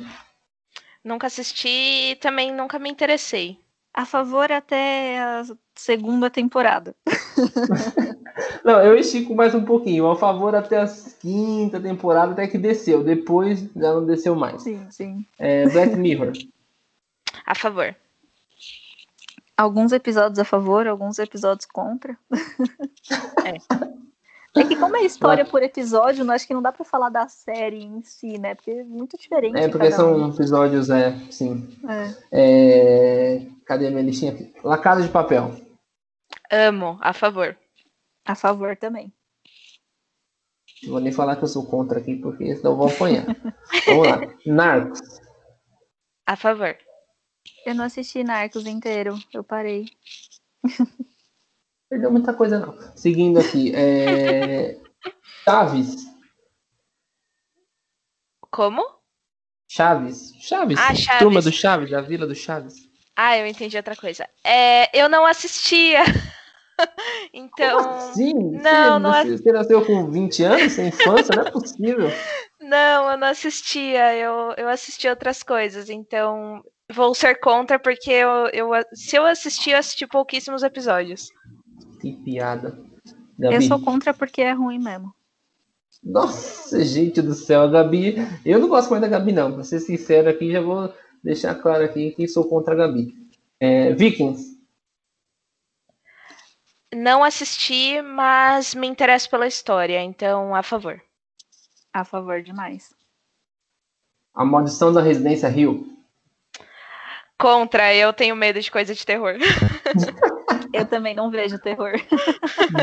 [1.03, 3.57] Nunca assisti e também nunca me interessei.
[3.93, 5.43] A favor até a
[5.75, 6.95] segunda temporada.
[8.63, 10.09] Não, eu estico mais um pouquinho.
[10.09, 10.87] A favor até a
[11.19, 13.03] quinta temporada, até que desceu.
[13.03, 14.61] Depois já não desceu mais.
[14.61, 15.25] Sim, sim.
[15.37, 16.33] É, Black Mirror.
[17.45, 17.95] A favor.
[19.57, 22.17] Alguns episódios a favor, alguns episódios contra.
[23.45, 23.57] É.
[24.53, 27.83] que como é história por episódio, não acho que não dá pra falar da série
[27.83, 28.55] em si, né?
[28.55, 29.57] Porque é muito diferente.
[29.57, 30.19] É, porque cada um.
[30.19, 31.67] são episódios, é, sim.
[31.87, 32.15] É.
[32.31, 34.53] É, cadê a minha listinha aqui?
[34.63, 35.55] La Casa de Papel.
[36.51, 37.57] Amo, a favor.
[38.25, 39.13] A favor também.
[40.83, 43.25] Não vou nem falar que eu sou contra aqui, porque senão eu vou apanhar.
[43.85, 44.21] Vamos lá.
[44.45, 44.99] Narcos.
[46.25, 46.77] A favor.
[47.65, 49.85] Eu não assisti Narcos inteiro, eu parei.
[51.89, 52.77] Perdeu muita coisa, não.
[52.95, 53.73] Seguindo aqui.
[53.75, 54.77] É...
[55.43, 56.05] Chaves.
[58.51, 58.83] Como?
[59.67, 60.33] Chaves.
[60.39, 60.79] Chaves.
[60.79, 61.19] Ah, Chaves.
[61.19, 62.75] Turma do Chaves, da Vila do Chaves.
[63.15, 64.27] Ah, eu entendi outra coisa.
[64.43, 66.03] É, eu não assistia.
[67.33, 68.13] então.
[68.13, 72.07] Sim, Não, não é- você, você nasceu com 20 anos, sem infância, não é possível.
[72.61, 74.13] Não, eu não assistia.
[74.15, 75.89] Eu, eu assistia outras coisas.
[75.89, 76.61] Então,
[76.91, 81.29] vou ser contra, porque eu, eu, se eu assistir, eu assisti pouquíssimos episódios.
[81.99, 82.79] Que piada.
[83.39, 83.67] Eu Gabi.
[83.67, 85.13] sou contra porque é ruim mesmo.
[86.03, 88.15] Nossa, gente do céu, a Gabi.
[88.45, 89.53] Eu não gosto mais da Gabi, não.
[89.53, 90.93] Pra ser sincero aqui, já vou
[91.23, 93.13] deixar claro aqui que sou contra a Gabi.
[93.59, 94.57] É, Vikings.
[96.93, 100.99] Não assisti, mas me interesso pela história, então a favor.
[101.93, 102.93] A favor demais.
[104.33, 105.85] A Maldição da Residência Rio.
[107.37, 109.35] Contra, eu tenho medo de coisa de terror.
[110.73, 111.93] eu também não vejo terror.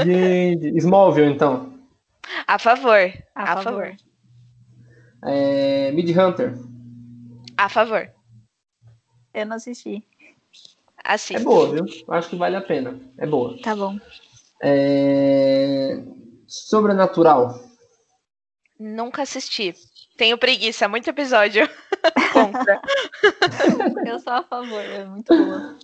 [0.04, 1.74] Gente, Smallville, então.
[2.46, 3.12] A favor.
[3.34, 3.64] A, a favor.
[3.64, 3.96] favor.
[5.24, 6.54] É, Mid Hunter.
[7.56, 8.10] A favor.
[9.32, 10.04] Eu não assisti.
[11.04, 11.40] Assista.
[11.40, 11.84] É boa, viu?
[12.08, 12.98] Acho que vale a pena.
[13.18, 13.56] É boa.
[13.62, 13.98] Tá bom.
[14.62, 16.02] É...
[16.46, 17.60] Sobrenatural.
[18.78, 19.74] Nunca assisti.
[20.16, 21.68] Tenho preguiça, muito episódio.
[22.32, 22.80] Contra.
[24.06, 25.78] Eu sou a favor, é muito boa.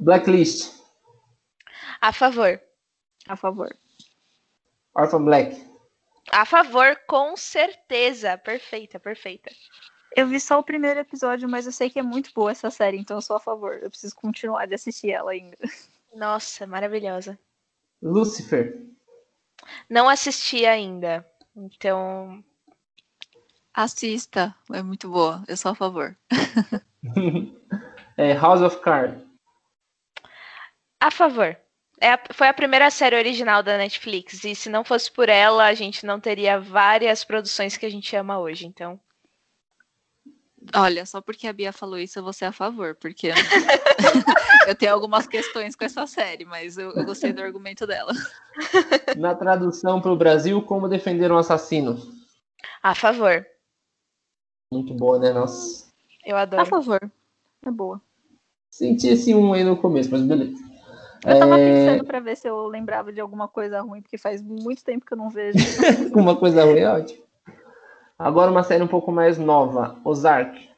[0.00, 0.80] Blacklist.
[2.00, 2.60] A favor.
[3.28, 3.68] A favor.
[4.94, 5.70] Orphan Black.
[6.32, 8.38] A favor, com certeza.
[8.38, 9.50] Perfeita, perfeita.
[10.16, 12.98] Eu vi só o primeiro episódio, mas eu sei que é muito boa essa série,
[12.98, 13.74] então eu sou a favor.
[13.74, 15.56] Eu preciso continuar de assistir ela ainda.
[16.14, 17.38] Nossa, maravilhosa.
[18.02, 18.80] Lucifer.
[19.88, 21.24] Não assisti ainda.
[21.54, 22.42] Então.
[23.72, 25.44] Assista, é muito boa.
[25.46, 26.16] Eu sou a favor.
[28.16, 29.29] é, House of Cards.
[31.00, 31.56] A favor.
[32.00, 34.44] É a, foi a primeira série original da Netflix.
[34.44, 38.14] E se não fosse por ela, a gente não teria várias produções que a gente
[38.14, 38.66] ama hoje.
[38.66, 38.98] Então.
[40.74, 43.32] Olha, só porque a Bia falou isso, eu vou ser a favor, porque
[44.66, 48.12] eu tenho algumas questões com essa série, mas eu, eu gostei do argumento dela.
[49.16, 51.98] Na tradução para o Brasil, como defender um assassino?
[52.82, 53.46] A favor.
[54.70, 55.32] Muito boa, né?
[55.32, 55.90] Nossa.
[56.24, 56.62] Eu adoro.
[56.62, 57.10] A favor.
[57.64, 58.00] É boa.
[58.70, 60.69] Senti esse um aí no começo, mas beleza.
[61.24, 61.64] Eu tava é...
[61.64, 65.12] pensando pra ver se eu lembrava de alguma coisa ruim, porque faz muito tempo que
[65.12, 65.58] eu não vejo.
[66.14, 67.22] uma coisa ruim é ótimo.
[68.18, 70.68] Agora uma série um pouco mais nova, Ozark.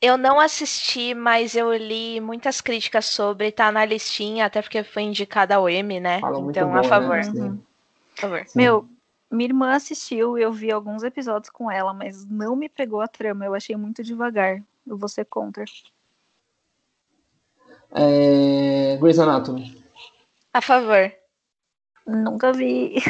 [0.00, 5.02] Eu não assisti, mas eu li muitas críticas sobre, tá na listinha, até porque foi
[5.02, 6.20] indicada ao M, né?
[6.20, 7.16] Fala então, bom, a favor.
[7.16, 7.42] Né?
[7.42, 7.62] Uhum.
[8.16, 8.44] A favor.
[8.46, 8.58] Sim.
[8.58, 8.88] Meu,
[9.30, 13.44] minha irmã assistiu, eu vi alguns episódios com ela, mas não me pegou a trama,
[13.44, 14.62] eu achei muito devagar.
[14.86, 15.64] Eu vou ser contra.
[17.92, 18.96] É...
[19.00, 19.76] Grey's Anatomy.
[20.52, 21.12] A favor.
[22.06, 23.02] Nunca vi.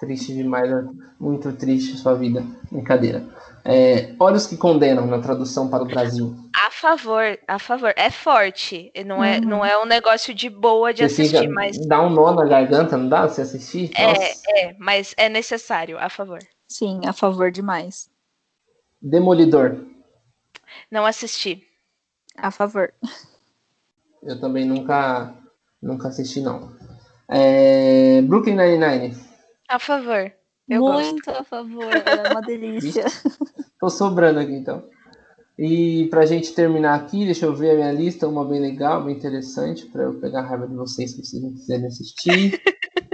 [0.00, 0.88] Triste demais, né?
[1.20, 2.44] muito triste sua vida.
[2.70, 3.22] Brincadeira.
[3.64, 6.34] É, Olhos que condenam na tradução para o Brasil.
[6.56, 7.92] A favor, a favor.
[7.96, 8.90] É forte.
[9.04, 9.44] Não é, uhum.
[9.44, 11.86] não é um negócio de boa de Você assistir, fica, mas.
[11.86, 13.28] Dá um nó na garganta, não dá?
[13.28, 13.90] Se assistir?
[13.94, 14.42] É, Nossa.
[14.48, 16.38] é, mas é necessário, a favor.
[16.66, 18.08] Sim, a favor demais.
[19.02, 19.84] Demolidor.
[20.90, 21.62] Não assisti.
[22.36, 22.92] A favor.
[24.22, 25.34] Eu também nunca,
[25.82, 26.72] nunca assisti, não.
[27.28, 29.16] É, Brooklyn Nine-Nine.
[29.68, 30.32] A favor.
[30.68, 31.40] Eu Muito gosto.
[31.40, 33.04] a favor, é uma delícia.
[33.80, 34.84] Tô sobrando aqui, então.
[35.58, 39.14] E pra gente terminar aqui, deixa eu ver a minha lista, uma bem legal, bem
[39.14, 42.62] interessante, para eu pegar a raiva de vocês se vocês não quiserem assistir.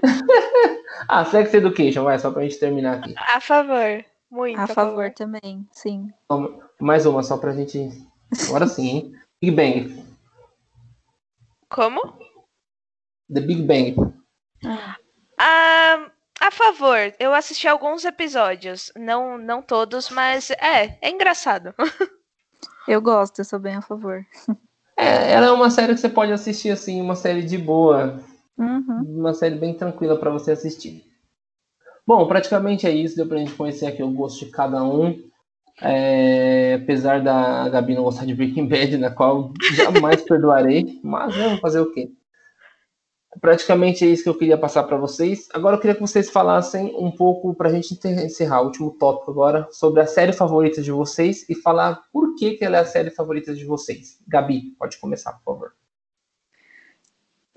[1.08, 3.14] ah, Sex Education, vai, só pra gente terminar aqui.
[3.16, 4.04] A favor.
[4.30, 4.60] Muito.
[4.60, 6.08] A favor também, sim.
[6.80, 7.90] Mais uma, só pra gente.
[8.48, 9.12] Agora sim, hein?
[9.40, 10.05] Big Bang.
[11.68, 12.00] Como?
[13.32, 13.96] The Big Bang.
[15.38, 16.10] Ah,
[16.40, 17.12] a favor.
[17.18, 18.92] Eu assisti alguns episódios.
[18.96, 21.74] Não, não todos, mas é, é engraçado.
[22.88, 24.24] Eu gosto, eu sou bem a favor.
[24.96, 28.22] É, ela é uma série que você pode assistir assim, uma série de boa.
[28.56, 29.18] Uhum.
[29.18, 31.04] Uma série bem tranquila para você assistir.
[32.06, 33.16] Bom, praticamente é isso.
[33.16, 35.25] Deu pra gente conhecer aqui o gosto de cada um.
[35.80, 41.60] É, apesar da Gabi não gostar de Breaking Bad, na qual jamais perdoarei, mas vamos
[41.60, 42.10] fazer o quê?
[43.40, 45.46] Praticamente é isso que eu queria passar para vocês.
[45.52, 49.30] Agora eu queria que vocês falassem um pouco, para a gente encerrar o último tópico
[49.30, 52.86] agora, sobre a série favorita de vocês e falar por que, que ela é a
[52.86, 54.18] série favorita de vocês.
[54.26, 55.74] Gabi, pode começar, por favor.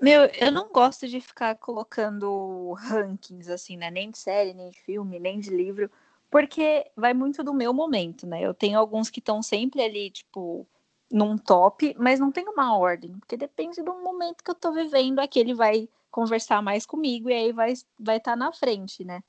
[0.00, 3.90] Meu, eu não gosto de ficar colocando rankings assim, né?
[3.90, 5.90] Nem de série, nem de filme, nem de livro,
[6.30, 8.40] porque vai muito do meu momento, né?
[8.42, 10.66] Eu tenho alguns que estão sempre ali, tipo,
[11.10, 15.18] num top, mas não tem uma ordem, porque depende do momento que eu tô vivendo,
[15.18, 19.22] aquele vai conversar mais comigo e aí vai vai estar tá na frente, né?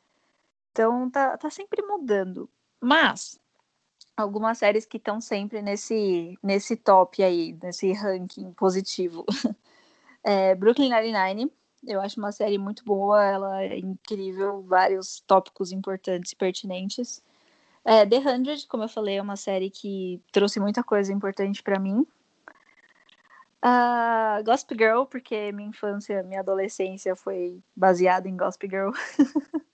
[0.72, 2.50] Então tá, tá sempre mudando.
[2.80, 3.40] Mas
[4.16, 9.26] algumas séries que estão sempre nesse nesse top aí, nesse ranking positivo.
[10.24, 11.52] É, Brooklyn Nine-Nine,
[11.88, 17.22] eu acho uma série muito boa, ela é incrível, vários tópicos importantes e pertinentes.
[17.84, 21.80] É, The Hundred, como eu falei, é uma série que trouxe muita coisa importante para
[21.80, 22.06] mim.
[23.64, 28.92] Uh, Gossip Girl, porque minha infância, minha adolescência foi baseada em Gossip Girl.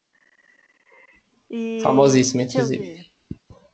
[1.49, 1.79] e...
[1.81, 3.11] Famosíssima, Deixa eu inclusive.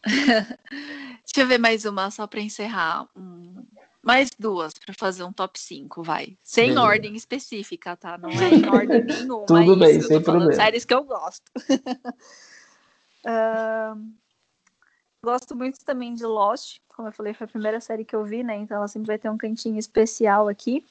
[1.26, 3.08] Deixa eu ver mais uma, só para encerrar.
[3.16, 3.66] Um,
[4.04, 6.38] Mais duas para fazer um top 5, vai.
[6.44, 6.86] Sem Beleza.
[6.86, 8.18] ordem específica, tá?
[8.18, 9.46] Não é em ordem nenhuma.
[9.46, 10.10] Tudo é bem, isso.
[10.10, 10.52] sem problema.
[10.52, 11.50] séries que eu gosto.
[13.26, 13.96] uh,
[15.24, 16.80] gosto muito também de Lost.
[16.90, 18.58] Como eu falei, foi a primeira série que eu vi, né?
[18.58, 20.86] Então ela sempre vai ter um cantinho especial aqui.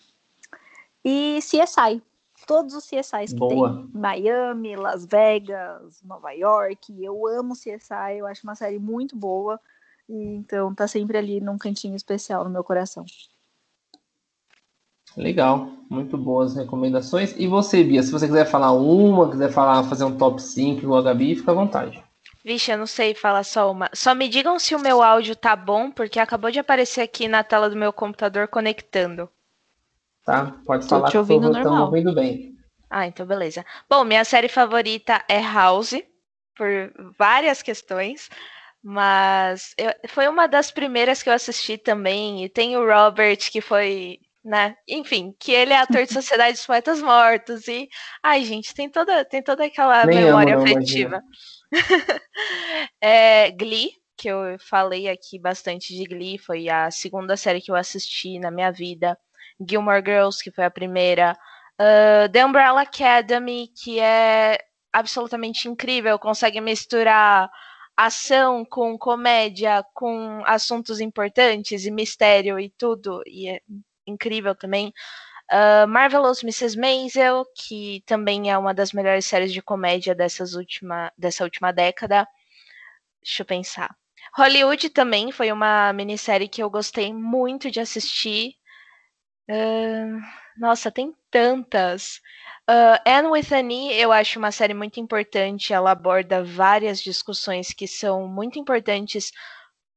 [1.05, 2.03] E CSI.
[2.47, 3.75] Todos os CSIs que Boa.
[3.75, 3.91] tem.
[3.93, 7.05] Miami, Las Vegas, Nova York.
[7.05, 9.61] Eu amo CSI, eu acho uma série muito boa.
[10.09, 13.05] E, então tá sempre ali num cantinho especial no meu coração.
[15.17, 17.35] Legal, muito boas recomendações.
[17.37, 21.01] E você, Bia, se você quiser falar uma, quiser falar, fazer um top 5 igual
[21.01, 22.03] a Gabi, fica à vontade.
[22.45, 23.89] Vixe, eu não sei falar só uma.
[23.95, 27.45] Só me digam se o meu áudio tá bom, porque acabou de aparecer aqui na
[27.45, 29.29] tela do meu computador conectando.
[30.25, 32.57] Tá, pode Tô falar te ouvindo que estamos ouvindo bem.
[32.89, 33.65] Ah, então beleza.
[33.89, 35.95] Bom, minha série favorita é House,
[36.57, 36.69] por
[37.19, 38.29] várias questões.
[38.83, 42.45] Mas eu, foi uma das primeiras que eu assisti também.
[42.45, 44.77] E tem o Robert, que foi, né?
[44.89, 47.69] Enfim, que ele é ator de Sociedade dos Poetas Mortos.
[47.69, 47.89] E,
[48.23, 51.23] ai, gente, tem toda, tem toda aquela Nem memória amo, afetiva.
[53.01, 57.77] é, Glee, que eu falei aqui bastante de Glee, foi a segunda série que eu
[57.77, 59.17] assisti na minha vida.
[59.69, 61.37] Gilmore Girls, que foi a primeira.
[61.81, 64.59] Uh, The Umbrella Academy, que é
[64.93, 67.49] absolutamente incrível, consegue misturar
[68.07, 73.61] ação com comédia, com assuntos importantes e mistério e tudo, e é
[74.07, 74.93] incrível também.
[75.51, 76.79] Uh, Marvelous Mrs.
[76.79, 82.27] Maisel, que também é uma das melhores séries de comédia dessas última, dessa última década.
[83.23, 83.95] Deixa eu pensar.
[84.35, 88.55] Hollywood também foi uma minissérie que eu gostei muito de assistir.
[89.49, 92.21] Uh, nossa, tem tantas.
[92.69, 95.73] Uh, Anne with an E, eu acho uma série muito importante.
[95.73, 99.33] Ela aborda várias discussões que são muito importantes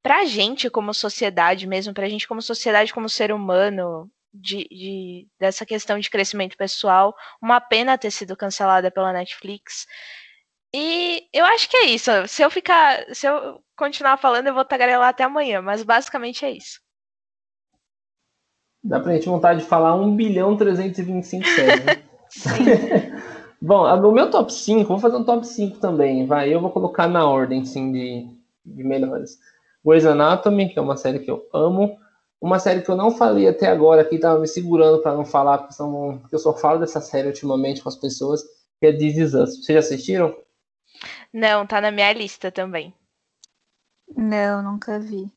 [0.02, 5.66] pra gente como sociedade mesmo, pra gente como sociedade, como ser humano, de, de, dessa
[5.66, 7.16] questão de crescimento pessoal.
[7.42, 9.86] Uma pena ter sido cancelada pela Netflix.
[10.74, 12.12] E eu acho que é isso.
[12.28, 16.52] Se eu ficar, se eu continuar falando, eu vou tagarelar até amanhã, mas basicamente é
[16.52, 16.85] isso.
[18.86, 22.02] Dá pra gente vontade de falar 1 bilhão 325 séries, né?
[23.60, 26.54] Bom, o meu top 5, vou fazer um top 5 também, vai.
[26.54, 28.28] Eu vou colocar na ordem, sim, de,
[28.64, 29.40] de melhores.
[29.84, 31.98] Grey's Anatomy, que é uma série que eu amo.
[32.40, 35.58] Uma série que eu não falei até agora, que tava me segurando para não falar,
[35.58, 38.44] porque, são, porque eu só falo dessa série ultimamente com as pessoas,
[38.80, 39.64] que é This Is Us.
[39.64, 40.36] Vocês já assistiram?
[41.34, 42.94] Não, tá na minha lista também.
[44.16, 45.32] Não, nunca vi.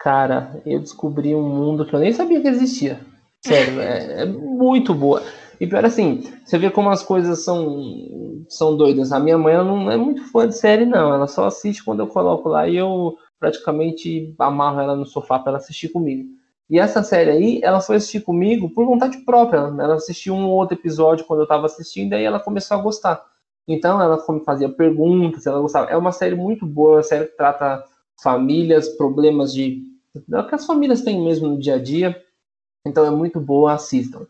[0.00, 2.98] Cara, eu descobri um mundo que eu nem sabia que existia.
[3.44, 5.22] Sério, é, é muito boa.
[5.60, 9.12] E pior assim, você vê como as coisas são, são doidas.
[9.12, 11.12] A minha mãe não é muito fã de série, não.
[11.12, 15.50] Ela só assiste quando eu coloco lá e eu praticamente amarro ela no sofá para
[15.50, 16.26] ela assistir comigo.
[16.70, 19.58] E essa série aí, ela foi assistir comigo por vontade própria.
[19.58, 23.22] Ela assistiu um outro episódio quando eu estava assistindo, e aí ela começou a gostar.
[23.68, 25.90] Então ela fazia perguntas, ela gostava.
[25.90, 27.84] É uma série muito boa, uma série que trata
[28.22, 29.82] famílias, problemas de.
[30.32, 32.20] É que as famílias têm mesmo no dia a dia.
[32.86, 34.26] Então é muito boa, assistam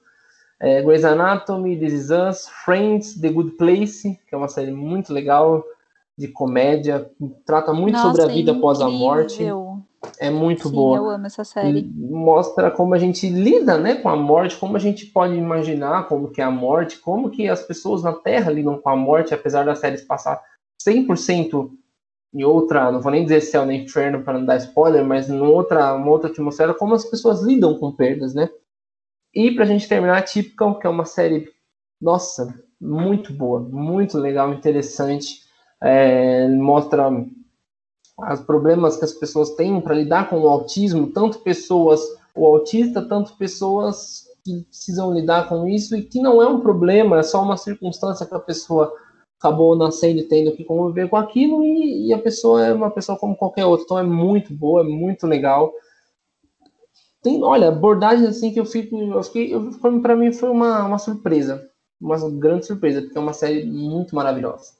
[0.61, 5.12] é, Grey's Anatomy, This Is Us, Friends, The Good Place, que é uma série muito
[5.12, 5.65] legal
[6.19, 7.11] de comédia,
[7.47, 9.43] trata muito Nossa, sobre a vida após a morte.
[10.19, 10.97] É muito Sim, boa.
[10.97, 11.83] Eu amo essa série.
[11.95, 16.31] Mostra como a gente lida, né, com a morte, como a gente pode imaginar como
[16.31, 19.65] que é a morte, como que as pessoas na Terra lidam com a morte, apesar
[19.65, 20.43] das séries passar
[20.87, 21.71] 100%
[22.32, 25.40] em outra, não vou nem dizer céu nem inferno para não dar spoiler, mas em
[25.40, 28.48] outra, uma outra atmosfera, como as pessoas lidam com perdas, né?
[29.35, 31.48] E pra gente terminar, Typical, que é uma série,
[32.01, 35.40] nossa, muito boa, muito legal, interessante.
[35.82, 37.11] É, mostra
[38.32, 42.01] os problemas que as pessoas têm para lidar com o autismo, tanto pessoas,
[42.35, 47.19] o autista, tanto pessoas que precisam lidar com isso e que não é um problema,
[47.19, 48.93] é só uma circunstância que a pessoa
[49.41, 53.19] acabou nascendo e tendo que conviver com aquilo e, e a pessoa é uma pessoa
[53.19, 53.85] como qualquer outra.
[53.85, 55.73] Então é muito boa, é muito legal
[57.23, 59.53] tem, olha, abordagens assim que eu fico, eu fiquei,
[60.01, 61.69] para mim foi uma, uma surpresa,
[62.01, 64.73] uma grande surpresa, porque é uma série muito maravilhosa.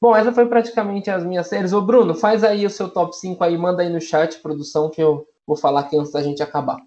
[0.00, 1.72] Bom, essa foi praticamente as minhas séries.
[1.72, 5.02] Ô Bruno, faz aí o seu top 5 aí, manda aí no chat, produção, que
[5.02, 6.78] eu vou falar aqui antes da gente acabar.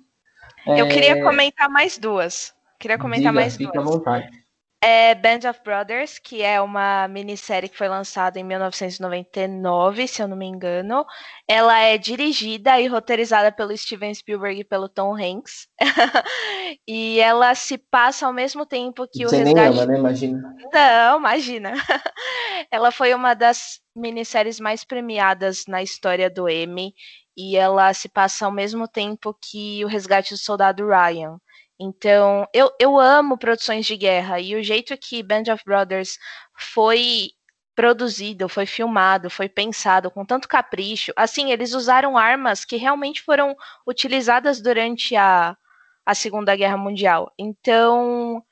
[0.65, 0.89] Eu é...
[0.89, 2.53] queria comentar mais duas.
[2.79, 3.87] Queria comentar Diga, mais fica duas.
[3.87, 4.40] à vontade
[4.83, 10.27] é Band of Brothers, que é uma minissérie que foi lançada em 1999, se eu
[10.27, 11.05] não me engano.
[11.47, 15.67] Ela é dirigida e roteirizada pelo Steven Spielberg e pelo Tom Hanks.
[16.87, 19.75] e ela se passa ao mesmo tempo que Você o resgate...
[19.75, 19.99] nem ama, né?
[19.99, 20.55] Imagina.
[20.73, 21.73] Não, imagina.
[22.71, 26.93] ela foi uma das minisséries mais premiadas na história do Emmy
[27.37, 31.37] e ela se passa ao mesmo tempo que o resgate do soldado Ryan.
[31.83, 36.19] Então, eu, eu amo produções de guerra e o jeito que Band of Brothers
[36.55, 37.31] foi
[37.75, 41.11] produzido, foi filmado, foi pensado com tanto capricho.
[41.15, 43.55] Assim, eles usaram armas que realmente foram
[43.87, 45.57] utilizadas durante a,
[46.05, 47.33] a Segunda Guerra Mundial.
[47.35, 48.43] Então,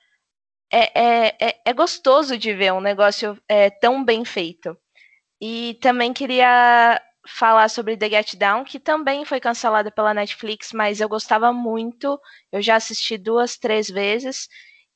[0.71, 4.75] é, é, é, é gostoso de ver um negócio é, tão bem feito.
[5.39, 6.99] E também queria
[7.29, 12.19] falar sobre The Get Down, que também foi cancelada pela Netflix, mas eu gostava muito.
[12.51, 14.47] Eu já assisti duas, três vezes.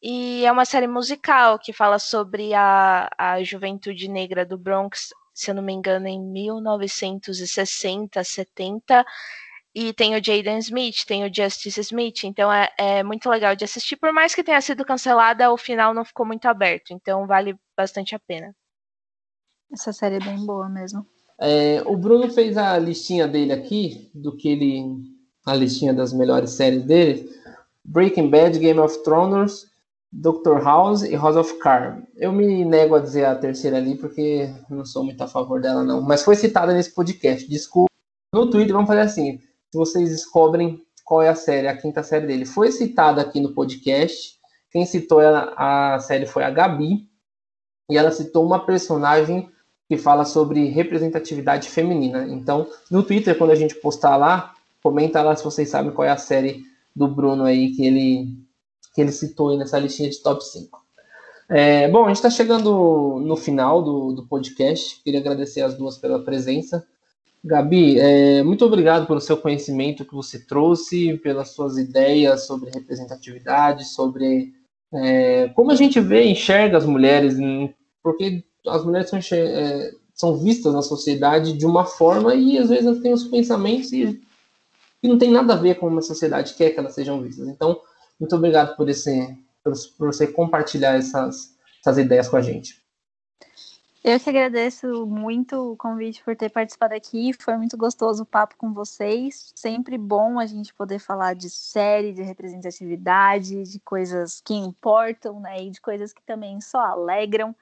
[0.01, 5.49] E é uma série musical que fala sobre a, a juventude negra do Bronx, se
[5.49, 9.05] eu não me engano, em 1960, 70.
[9.75, 13.63] E tem o Jaden Smith, tem o Justice Smith, então é, é, muito legal de
[13.63, 13.95] assistir.
[13.95, 18.13] Por mais que tenha sido cancelada, o final não ficou muito aberto, então vale bastante
[18.13, 18.53] a pena.
[19.71, 21.07] Essa série é bem boa mesmo.
[21.45, 25.03] É, o Bruno fez a listinha dele aqui, do que ele.
[25.45, 27.29] a listinha das melhores séries dele.
[27.83, 29.65] Breaking Bad, Game of Thrones,
[30.09, 30.63] Dr.
[30.63, 32.01] House e House of Cards.
[32.15, 35.83] Eu me nego a dizer a terceira ali porque não sou muito a favor dela
[35.83, 37.45] não, mas foi citada nesse podcast.
[37.49, 37.89] Desculpa.
[38.33, 42.25] No Twitter vamos fazer assim, se vocês descobrem qual é a série, a quinta série
[42.25, 42.45] dele.
[42.45, 44.39] Foi citada aqui no podcast.
[44.71, 47.05] Quem citou a série foi a Gabi
[47.91, 49.51] e ela citou uma personagem
[49.95, 52.25] que fala sobre representatividade feminina.
[52.27, 56.11] Então, no Twitter quando a gente postar lá, comenta lá se vocês sabem qual é
[56.11, 56.63] a série
[56.95, 58.27] do Bruno aí que ele
[58.93, 60.79] que ele citou aí nessa listinha de top 5.
[61.49, 65.01] É, bom, a gente está chegando no final do, do podcast.
[65.03, 66.85] Queria agradecer as duas pela presença.
[67.43, 73.85] Gabi, é, muito obrigado pelo seu conhecimento que você trouxe, pelas suas ideias sobre representatividade,
[73.85, 74.53] sobre
[74.93, 77.35] é, como a gente vê e enxerga as mulheres,
[78.01, 82.85] porque as mulheres são, é, são, vistas na sociedade de uma forma e às vezes
[82.85, 84.21] elas têm os pensamentos e,
[85.03, 87.47] não tem nada a ver com como a sociedade quer que elas sejam vistas.
[87.47, 87.81] Então,
[88.17, 92.81] muito obrigado por, esse, por, por você compartilhar essas, essas ideias com a gente.
[94.03, 97.31] Eu que agradeço muito o convite por ter participado aqui.
[97.31, 99.53] Foi muito gostoso o papo com vocês.
[99.55, 105.63] Sempre bom a gente poder falar de série, de representatividade, de coisas que importam, né?
[105.63, 107.55] E de coisas que também só alegram.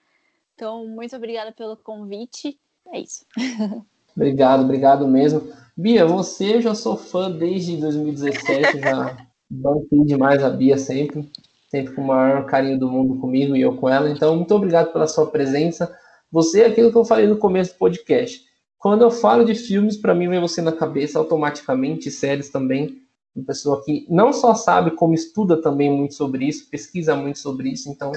[0.62, 2.56] Então, muito obrigada pelo convite.
[2.94, 3.26] É isso.
[4.16, 5.42] Obrigado, obrigado mesmo.
[5.76, 9.18] Bia, você eu já sou fã desde 2017, já
[9.50, 11.32] Banquei demais a Bia sempre,
[11.70, 14.10] sempre com o maior carinho do mundo comigo e eu com ela.
[14.12, 15.98] Então, muito obrigado pela sua presença.
[16.30, 18.44] Você é aquilo que eu falei no começo do podcast.
[18.78, 23.02] Quando eu falo de filmes, para mim vem você na cabeça automaticamente, séries também.
[23.36, 27.70] Uma pessoa que não só sabe, como estuda também muito sobre isso, pesquisa muito sobre
[27.70, 27.90] isso.
[27.90, 28.12] Então,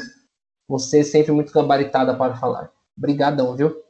[0.69, 2.71] você é sempre muito gabaritada para falar.
[2.97, 3.85] Obrigadão, viu?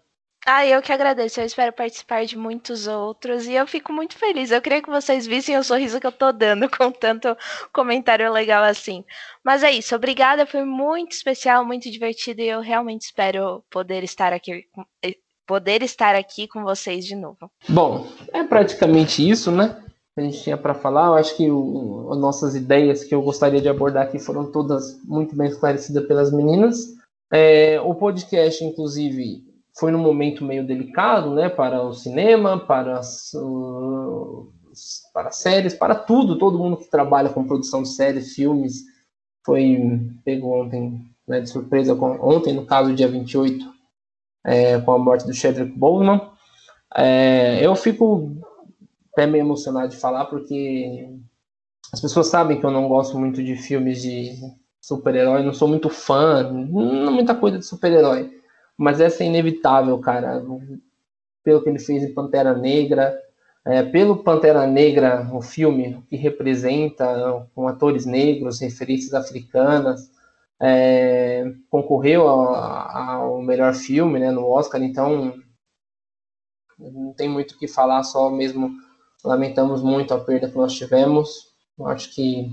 [0.47, 1.41] Ah, eu que agradeço.
[1.41, 4.51] Eu espero participar de muitos outros e eu fico muito feliz.
[4.51, 7.35] Eu queria que vocês vissem o sorriso que eu tô dando com tanto
[7.73, 9.05] comentário legal assim.
[9.43, 9.97] Mas é isso.
[9.97, 14.67] Obrigada, foi muito especial, muito divertido e eu realmente espero poder estar aqui
[15.03, 17.51] eh, poder estar aqui com vocês de novo.
[17.69, 19.83] Bom, é praticamente isso, né?
[20.17, 21.07] A gente tinha para falar.
[21.07, 25.03] Eu acho que o, as nossas ideias que eu gostaria de abordar aqui foram todas
[25.05, 26.95] muito bem esclarecidas pelas meninas.
[27.33, 29.43] É, o podcast, inclusive,
[29.77, 33.33] foi num momento meio delicado, né, para o cinema, para as,
[35.13, 38.85] para séries, para tudo, todo mundo que trabalha com produção de séries, filmes,
[39.45, 43.65] foi pego ontem, né, de surpresa, com, ontem, no caso, dia 28,
[44.45, 46.21] é, com a morte do Chadwick Boseman.
[46.97, 48.31] É, eu fico
[49.15, 51.09] até meio emocionado de falar, porque
[51.93, 54.35] as pessoas sabem que eu não gosto muito de filmes de
[54.81, 58.31] super-herói, não sou muito fã, não muita coisa de super-herói
[58.77, 60.43] mas essa é inevitável, cara.
[61.43, 63.17] Pelo que ele fez em Pantera Negra,
[63.65, 70.11] é, pelo Pantera Negra, o filme que representa com atores negros, referências africanas,
[70.61, 75.35] é, concorreu ao, melhor filme né, no Oscar, então
[76.79, 78.71] não tem muito o que falar, só mesmo
[79.25, 81.49] lamentamos muito a perda que nós tivemos.
[81.79, 82.53] Eu acho que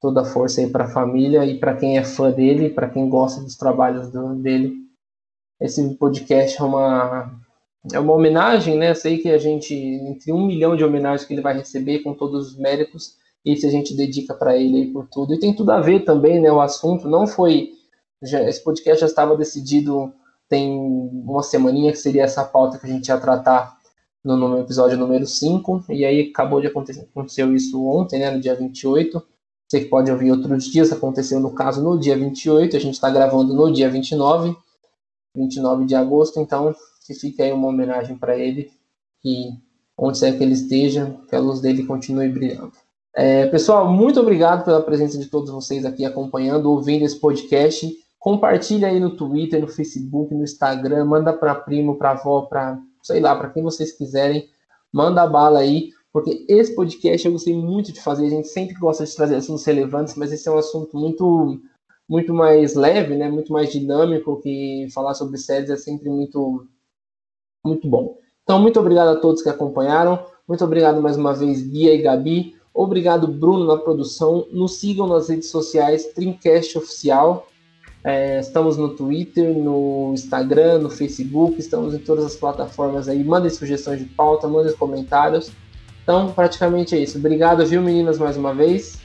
[0.00, 3.08] toda a força aí para a família e para quem é fã dele, para quem
[3.08, 4.86] gosta dos trabalhos do, dele
[5.60, 7.30] esse podcast é uma,
[7.92, 8.94] é uma homenagem, né?
[8.94, 12.48] Sei que a gente, entre um milhão de homenagens que ele vai receber com todos
[12.48, 13.14] os méritos,
[13.44, 15.34] esse a gente dedica para ele aí por tudo.
[15.34, 16.50] E tem tudo a ver também, né?
[16.50, 17.70] O assunto não foi.
[18.22, 20.12] Já, esse podcast já estava decidido
[20.48, 23.75] tem uma semaninha que seria essa pauta que a gente ia tratar
[24.26, 28.40] no, no episódio número 5, e aí acabou de acontecer aconteceu isso ontem, né, no
[28.40, 29.22] dia 28.
[29.68, 33.08] Você que pode ouvir outros dias, aconteceu no caso no dia 28, a gente está
[33.10, 34.56] gravando no dia 29.
[35.34, 36.74] 29 de agosto, então
[37.06, 38.70] que fica aí uma homenagem para ele,
[39.20, 39.50] que
[39.96, 42.72] onde quer que ele esteja, que a luz dele continue brilhando.
[43.14, 47.90] É, pessoal, muito obrigado pela presença de todos vocês aqui acompanhando, ouvindo esse podcast.
[48.18, 53.20] Compartilha aí no Twitter, no Facebook, no Instagram, manda para primo, para avó, para sei
[53.20, 54.48] lá, para quem vocês quiserem,
[54.92, 58.26] manda a bala aí, porque esse podcast eu gostei muito de fazer.
[58.26, 61.60] A gente sempre gosta de trazer assuntos relevantes, mas esse é um assunto muito
[62.08, 63.28] muito mais leve, né?
[63.28, 66.66] Muito mais dinâmico que falar sobre séries é sempre muito
[67.64, 68.16] muito bom.
[68.44, 70.24] Então, muito obrigado a todos que acompanharam.
[70.46, 72.56] Muito obrigado mais uma vez, Bia e Gabi.
[72.72, 74.46] Obrigado, Bruno, na produção.
[74.52, 77.48] Nos sigam nas redes sociais, Trincast Oficial.
[78.06, 83.24] É, estamos no Twitter, no Instagram, no Facebook, estamos em todas as plataformas aí.
[83.24, 85.50] Mandem sugestões de pauta, mandem comentários.
[86.04, 87.18] Então, praticamente é isso.
[87.18, 89.00] Obrigado, viu, meninas, mais uma vez.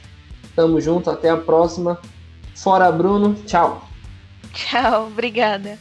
[0.54, 1.98] Tamo junto, até a próxima.
[2.54, 3.88] Fora Bruno, tchau.
[4.52, 5.80] Tchau, obrigada.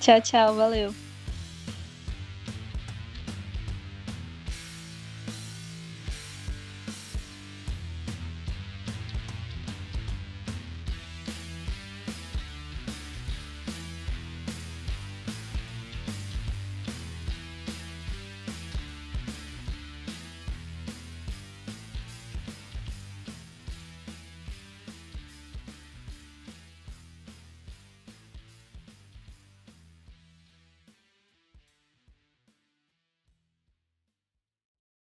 [0.00, 1.05] Tchau, tchau, valeu.